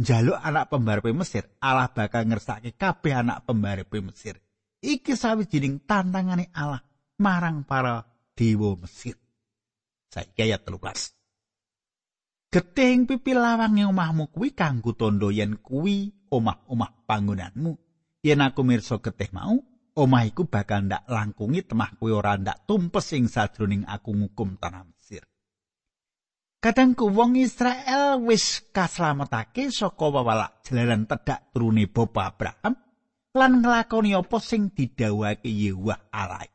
njaluk 0.00 0.36
anak 0.36 0.68
pembarepe 0.68 1.12
Mesir, 1.16 1.44
Allah 1.60 1.88
bakal 1.92 2.28
ngersake 2.28 2.76
kabeh 2.76 3.16
anak 3.16 3.48
pembarepe 3.48 4.00
Mesir. 4.04 4.36
Iki 4.80 5.12
sawijining 5.12 5.84
tantangane 5.84 6.48
Allah 6.56 6.80
marang 7.20 7.64
para 7.68 8.04
dewa 8.36 8.76
Mesir. 8.80 9.16
Saiki 10.10 10.42
ayat 10.42 10.64
13. 10.64 12.50
Getih 12.50 13.06
pipi 13.06 13.30
lawange 13.30 13.86
omahmu 13.86 14.34
kuwi 14.34 14.50
kanggo 14.58 14.90
tondo 14.98 15.30
yen 15.30 15.62
kuwi 15.62 16.10
omah-omah 16.34 17.06
panggonanmu. 17.06 17.78
Yen 18.26 18.42
aku 18.42 18.66
mirsa 18.66 18.98
getih 18.98 19.30
mau, 19.30 19.54
omah 20.00 20.24
iku 20.24 20.48
bakal 20.48 20.88
ndak 20.88 21.04
langkungi 21.04 21.60
temah 21.68 21.92
kuwi 22.00 22.16
ora 22.16 22.40
ndak 22.40 22.64
tumpes 22.64 23.12
ing 23.12 23.28
sajroning 23.28 23.84
aku 23.84 24.16
ngukum 24.16 24.56
tanah 24.56 24.88
Mesir. 24.88 25.28
Kadangku 26.60 27.12
wong 27.12 27.36
Israel 27.36 28.20
wis 28.24 28.64
kaslametake 28.72 29.68
saka 29.68 30.06
wewalak 30.08 30.64
jalaran 30.64 31.04
tedak 31.04 31.52
turune 31.52 31.84
bapa 31.88 32.32
Abraham 32.32 32.74
lan 33.36 33.52
nglakoni 33.60 34.16
apa 34.16 34.38
sing 34.40 34.72
didhawuhake 34.72 35.48
Yewah 35.48 36.08
Allah. 36.08 36.48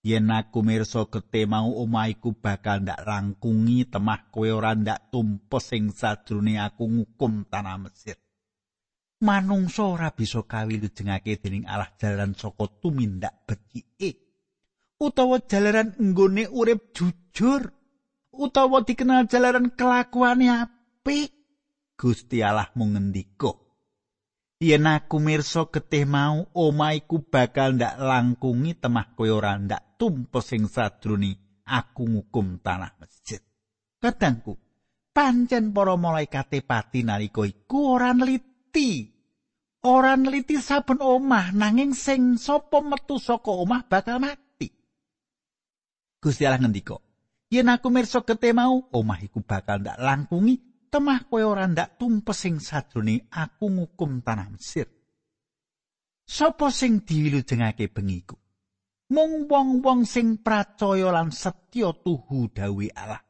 Yen 0.00 0.32
aku 0.32 0.64
mirsa 0.64 1.04
gete 1.12 1.44
mau 1.44 1.76
omahku 1.76 2.32
bakal 2.40 2.80
ndak 2.80 3.04
rangkungi 3.04 3.84
temah 3.84 4.32
kowe 4.32 4.48
ora 4.48 4.72
ndak 4.72 5.12
tumpes 5.12 5.76
sing 5.76 5.92
sajrone 5.92 6.56
aku 6.56 6.88
ngukum 6.88 7.44
tanah 7.52 7.76
Mesir. 7.84 8.16
Manungsa 9.20 9.84
ora 9.84 10.08
bisa 10.16 10.40
kawilujengake 10.44 11.40
dening 11.44 11.68
Allah 11.68 11.92
jalaran 12.00 12.32
saka 12.32 12.66
tumindak 12.80 13.44
becike. 13.44 14.16
Utawa 14.96 15.44
jalaran 15.44 15.96
nggone 15.96 16.48
urip 16.48 16.96
jujur. 16.96 17.80
utawa 18.40 18.80
dikenal 18.86 19.28
jalaran 19.28 19.68
kelakuane 19.74 20.48
apik. 20.48 21.34
Gusti 22.00 22.40
Allah 22.40 22.72
mung 22.72 22.96
ngendika 22.96 23.52
yen 24.60 24.88
aku 24.88 25.20
mirsa 25.20 25.68
getih 25.72 26.04
mau 26.04 26.48
omaiku 26.52 27.24
bakal 27.24 27.76
ndak 27.76 27.96
langkungi 27.96 28.76
temah 28.76 29.12
kowe 29.16 29.28
ora 29.28 29.56
ndak 29.56 29.96
tumpes 30.00 30.52
sing 30.52 30.68
sadruni 30.68 31.32
aku 31.64 32.08
ngukum 32.08 32.60
tanah 32.60 32.96
masjid. 33.00 33.40
Kadangku 34.00 34.56
pancen 35.12 35.76
para 35.76 35.96
malaikate 35.96 36.64
pati 36.64 37.04
nalika 37.04 37.44
iku 37.44 37.96
ora 37.96 38.16
neliti 38.70 39.10
ora 39.82 40.14
neliti 40.14 40.54
saben 40.62 41.02
omah 41.02 41.50
nanging 41.50 41.90
sing 41.90 42.38
sapa 42.38 42.78
metu 42.78 43.18
saka 43.18 43.50
omah 43.50 43.82
bakal 43.90 44.22
mati. 44.22 44.70
Gusti 46.22 46.46
Allah 46.46 46.62
ngendika 46.62 46.94
yen 47.50 47.66
aku 47.66 47.90
mirsa 47.90 48.22
kete 48.22 48.54
mau 48.54 48.86
omah 48.94 49.18
iku 49.26 49.42
bakal 49.42 49.82
ndak 49.82 49.98
langkungi 49.98 50.86
temah 50.86 51.26
kowe 51.26 51.42
ora 51.42 51.66
ndak 51.66 51.98
tumpes 51.98 52.46
sing 52.46 52.62
sadrone 52.62 53.26
aku 53.26 53.66
ngukum 53.66 54.22
tanah 54.22 54.54
Mesir 54.54 54.86
sapa 56.22 56.70
sing 56.70 57.02
diwilujengake 57.02 57.90
bengiku 57.90 58.38
mung 59.10 59.50
wong-wong 59.50 60.06
sing 60.06 60.38
percaya 60.38 61.10
lan 61.10 61.34
setya 61.34 61.90
tuhu 62.04 62.54
dawe 62.54 62.86
Allah 62.94 63.22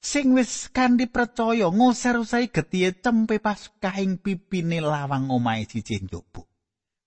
sing 0.00 0.32
wis 0.32 0.72
kanthi 0.72 1.06
percaya 1.06 1.68
ngoser-usai 1.68 2.48
getihe 2.48 2.96
cempe 3.04 3.38
pas 3.38 3.68
kaing 3.78 4.18
pipine 4.18 4.80
lawang 4.80 5.28
omahe 5.28 5.68
siji 5.68 6.00
njaba 6.02 6.42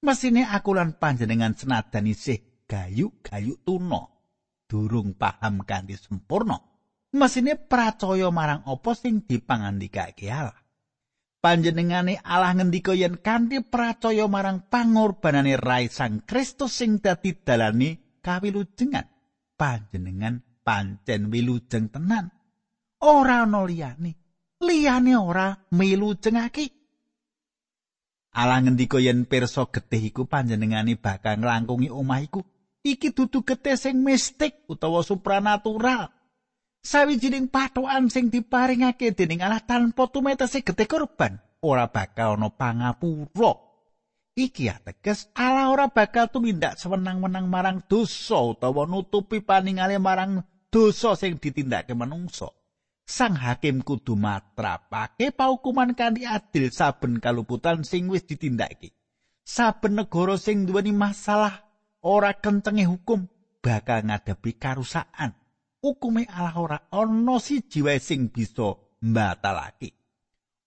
mesine 0.06 0.46
aku 0.46 0.78
lan 0.78 0.96
panjenengan 1.02 1.58
senadan 1.58 2.06
isih 2.08 2.40
gayu-gayu 2.70 3.60
tuna 3.66 4.14
durung 4.74 5.14
paham 5.14 5.62
kanthi 5.62 5.94
sempurna. 6.02 6.58
Mesine 7.14 7.54
percaya 7.54 8.34
marang 8.34 8.66
apa 8.66 8.92
sing 8.98 9.22
dipangandikake 9.22 10.34
Allah. 10.34 10.58
Panjenengane 11.38 12.18
Allah 12.26 12.58
ngendika 12.58 12.98
yen 12.98 13.22
kanthi 13.22 13.62
percaya 13.62 14.26
marang 14.26 14.66
pangorbanane 14.66 15.54
Rai 15.62 15.94
Sang 15.94 16.26
Kristus 16.26 16.74
sing 16.74 16.98
dadi 16.98 17.38
dalane 17.38 18.18
kawilujengan, 18.18 19.06
panjenengan 19.54 20.42
pancen 20.66 21.30
wilujeng 21.30 21.94
tenan. 21.94 22.34
Ora 23.04 23.44
ana 23.44 23.68
liyane. 23.68 24.16
Liyane 24.64 25.14
ora 25.20 25.52
milujengake. 25.76 26.72
Allah 28.34 28.64
ngendika 28.64 28.98
yen 29.04 29.28
pirsa 29.28 29.68
getih 29.68 30.10
iku 30.10 30.24
panjenengane 30.26 30.96
bakal 30.98 31.38
nglangkungi 31.38 31.92
omah 31.92 32.24
iku 32.24 32.42
iki 32.82 33.14
dudu 33.14 33.44
getih 33.44 33.76
sing 33.76 34.02
mistik 34.02 34.64
utawa 34.72 35.04
supranatural. 35.04 36.10
Sawijining 36.84 37.52
patokan 37.52 38.08
sing 38.08 38.32
diparingake 38.32 39.12
dening 39.14 39.44
Allah 39.44 39.64
tanpa 39.64 40.08
tumetese 40.10 40.64
getih 40.64 40.88
korban, 40.88 41.40
ora 41.64 41.92
bakal 41.92 42.40
ana 42.40 42.50
pangapura. 42.52 43.60
Iki 44.34 44.66
ateges 44.66 45.30
Allah 45.38 45.70
ora 45.70 45.92
bakal 45.92 46.32
tumindak 46.32 46.82
sewenang-wenang 46.82 47.46
marang 47.52 47.86
dosa 47.86 48.42
utawa 48.42 48.90
nutupi 48.90 49.46
paningale 49.46 50.02
marang 50.02 50.42
dosa 50.74 51.14
sing 51.14 51.38
ditindakake 51.38 51.94
manungsa. 51.94 52.63
Sang 53.04 53.36
hakim 53.36 53.84
kudu 53.84 54.16
matrapake 54.16 55.36
paukuman 55.36 55.92
kanthi 55.92 56.24
adil 56.24 56.72
saben 56.72 57.20
kaluputan 57.20 57.84
sing 57.84 58.08
wis 58.08 58.24
ditindakake. 58.24 58.96
Saben 59.44 60.00
negara 60.00 60.40
sing 60.40 60.64
duweni 60.64 60.96
masalah 60.96 61.68
ora 62.00 62.32
kencenge 62.40 62.88
hukum 62.88 63.28
bakal 63.60 64.08
ngadepi 64.08 64.56
karusakan. 64.56 65.36
Hukume 65.84 66.24
Allah 66.32 66.56
ora 66.56 66.80
ana 66.96 67.36
siji 67.44 67.84
wae 67.84 68.00
sing 68.00 68.32
bisa 68.32 68.80
mbatalake. 69.04 69.92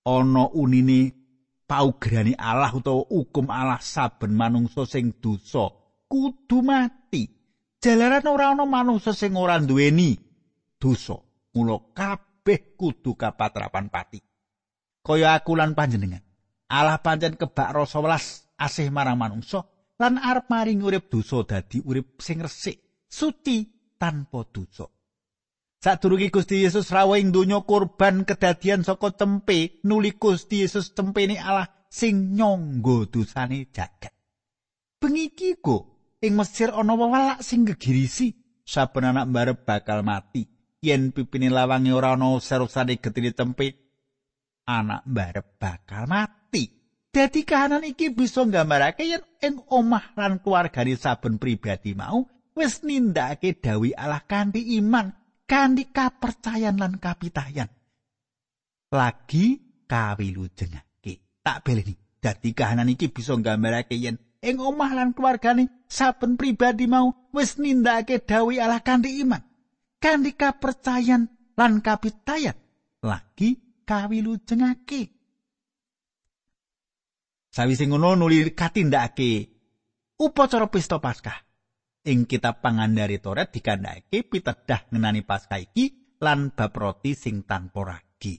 Ana 0.05 0.53
unine 0.53 1.16
paugerane 1.64 2.37
Allah 2.37 2.68
utawa 2.77 3.09
hukum 3.09 3.49
Allah 3.49 3.81
saben 3.81 4.37
manungsa 4.37 4.85
sing 4.85 5.16
dosa 5.25 5.72
kudu 6.05 6.61
mati. 6.61 7.33
Jalaran 7.81 8.29
ora 8.29 8.53
ana 8.53 8.68
manungsa 8.68 9.16
sing 9.16 9.33
ora 9.40 9.57
duweni 9.57 10.20
dosa. 10.77 11.16
Mula 11.57 11.81
kabeh 11.96 12.26
kudu 12.54 13.18
kapatrapan 13.18 13.90
pati. 13.90 14.22
Kaya 15.02 15.35
aku 15.35 15.59
lan 15.59 15.74
panjenengan. 15.74 16.22
Allah 16.66 16.98
pancen 16.98 17.38
kebak 17.38 17.70
rasa 17.74 17.98
welas 18.02 18.46
asih 18.59 18.90
marang 18.90 19.18
manungsa 19.18 19.66
lan 19.96 20.18
arep 20.18 20.50
maring 20.50 20.82
urip 20.82 21.09
dosa 21.09 21.46
dadi 21.46 21.78
urip 21.80 22.18
sing 22.18 22.42
resik, 22.42 23.06
suci 23.06 23.70
tanpa 23.96 24.44
dosa. 24.50 24.90
Sadurunge 25.76 26.32
Gusti 26.32 26.66
Yesus 26.66 26.90
rawuh 26.90 27.20
ing 27.20 27.30
donya 27.30 27.62
kurban 27.62 28.26
kedadian 28.26 28.82
saka 28.82 29.14
tempe, 29.14 29.78
nuli 29.87 30.16
Gusti 30.18 30.66
Yesus 30.66 30.96
tempene 30.96 31.38
Allah 31.38 31.70
sing 31.87 32.35
nyangga 32.35 33.06
dosane 33.06 33.70
jagat. 33.70 34.11
Bengiki 34.98 35.61
go 35.62 36.11
ing 36.18 36.35
Mesir 36.35 36.74
ana 36.74 36.98
wewalak 36.98 37.44
sing 37.44 37.62
gegirisi, 37.62 38.35
saben 38.66 39.06
anak 39.06 39.30
mbarep 39.30 39.62
bakal 39.62 40.02
mati. 40.02 40.56
Yen 40.87 41.11
pipine 41.11 41.51
lawange 41.51 41.90
ora 41.90 42.14
ana 42.14 42.38
serusane 42.38 43.03
getine 43.03 43.35
tempe, 43.35 43.75
anak 44.70 45.03
mbarep 45.03 45.59
bakal 45.59 46.07
mati. 46.07 46.70
Dadi 47.11 47.42
kahanan 47.42 47.83
iki 47.83 48.14
bisa 48.14 48.46
nggambarake 48.46 49.03
yen 49.03 49.25
ing 49.42 49.66
omah 49.66 50.14
lan 50.14 50.38
keluargane 50.38 50.94
saben 50.94 51.42
pribadi 51.42 51.99
mau 51.99 52.22
wis 52.55 52.87
nindakake 52.87 53.59
dawi 53.59 53.99
Allah 53.99 54.22
kanthi 54.22 54.79
iman, 54.79 55.11
kanthi 55.51 55.90
kapercayan 55.90 56.79
lan 56.79 57.03
kapitayan. 57.03 57.66
Lagi 58.94 59.59
kawilujengake. 59.90 61.42
Tak 61.42 61.66
beleni. 61.66 61.99
Dadi 62.22 62.55
kahanan 62.55 62.94
iki 62.94 63.11
bisa 63.11 63.35
nggambarake 63.35 63.99
yen 63.99 64.22
ing 64.38 64.62
omah 64.62 64.94
lan 64.94 65.11
keluargane 65.18 65.66
saben 65.90 66.38
pribadi 66.38 66.87
mau 66.87 67.11
wis 67.35 67.59
nindakake 67.59 68.22
dawi 68.22 68.62
Allah 68.62 68.85
kanthi 68.85 69.18
iman, 69.27 69.42
kanthi 70.00 70.37
kapercayan 70.37 71.28
lan 71.56 71.80
kapitayan. 71.80 72.56
Lagi 73.04 73.82
kawilujengake. 73.87 75.02
Sawise 77.52 77.88
ngono 77.88 78.12
nuli 78.20 78.52
katindakake 78.52 79.48
upacara 80.20 80.68
pesta 80.68 81.00
Paskah. 81.00 81.40
Ing 82.06 82.28
kitab 82.28 82.62
pangandari 82.62 83.18
Toret 83.18 83.50
dikandhake 83.50 84.28
pitedah 84.28 84.92
ngenani 84.92 85.24
Paskah 85.24 85.59
iki 85.59 86.16
lan 86.20 86.52
bab 86.52 86.76
roti 86.76 87.16
sing 87.16 87.48
tanpa 87.48 87.96
ragi. 87.96 88.38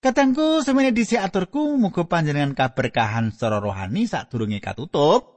Katangku 0.00 0.60
semene 0.60 0.92
dhisik 0.92 1.20
aturku 1.20 1.80
muga 1.80 2.04
panjenengan 2.04 2.52
kaberkahan 2.52 3.32
secara 3.32 3.56
rohani 3.56 4.04
sadurunge 4.04 4.60
katutup. 4.60 5.34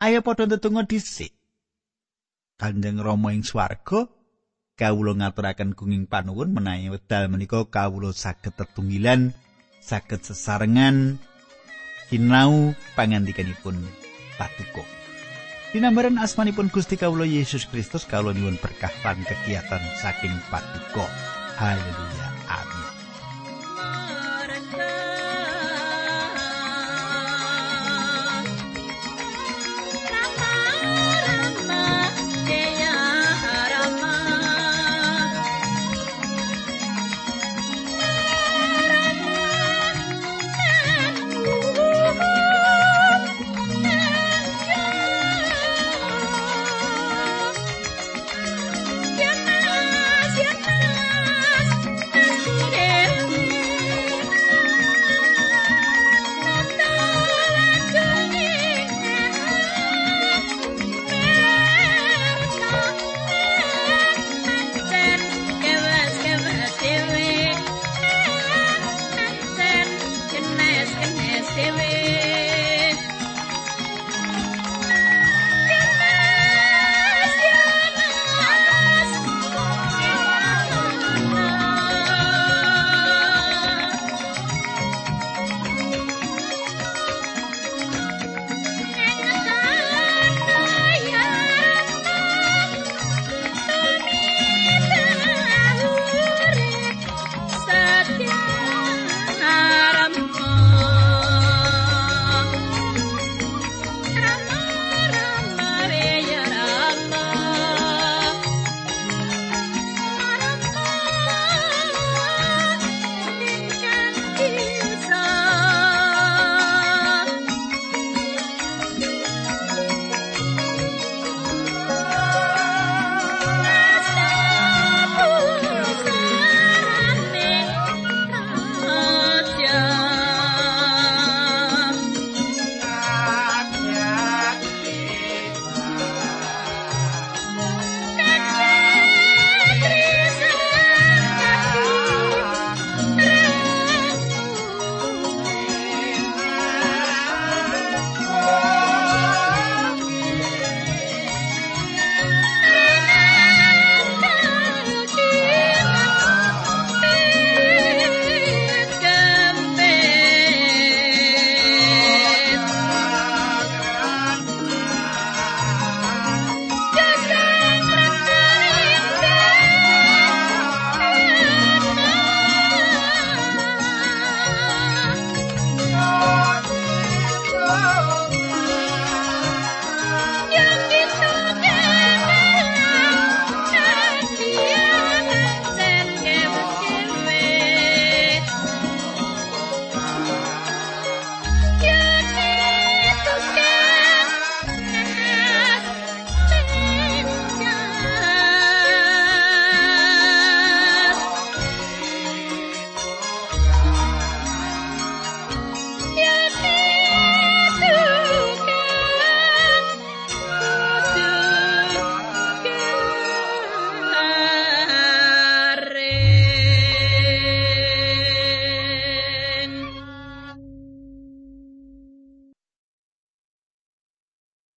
Ayo 0.00 0.24
padha 0.24 0.48
ndedonga 0.48 0.84
dhisik. 0.88 1.32
Kanjeng 2.60 3.00
Rama 3.00 3.32
ing 3.32 3.44
swarga 3.44 4.19
kawula 4.80 5.12
ngaturaken 5.12 5.76
gunging 5.76 6.08
panuwun 6.08 6.56
menawi 6.56 6.88
wedal 6.88 7.28
menika 7.28 7.60
kawula 7.68 8.16
saged 8.16 8.56
tetunggilan 8.56 9.36
saged 9.84 10.24
sesarengan 10.24 11.20
sinau 12.08 12.72
pangandikanipun 12.96 13.76
patuko. 14.40 14.80
Dinambaran 15.70 16.18
asmanipun 16.18 16.66
Gusti 16.72 16.98
Kawula 16.98 17.22
Yesus 17.28 17.68
Kristus 17.68 18.08
kawula 18.08 18.34
nyuwun 18.34 18.58
berkah 18.58 18.90
lan 19.06 19.22
kegiatan 19.22 19.84
saking 20.02 20.34
patuko. 20.50 21.06
Haleluya. 21.60 22.29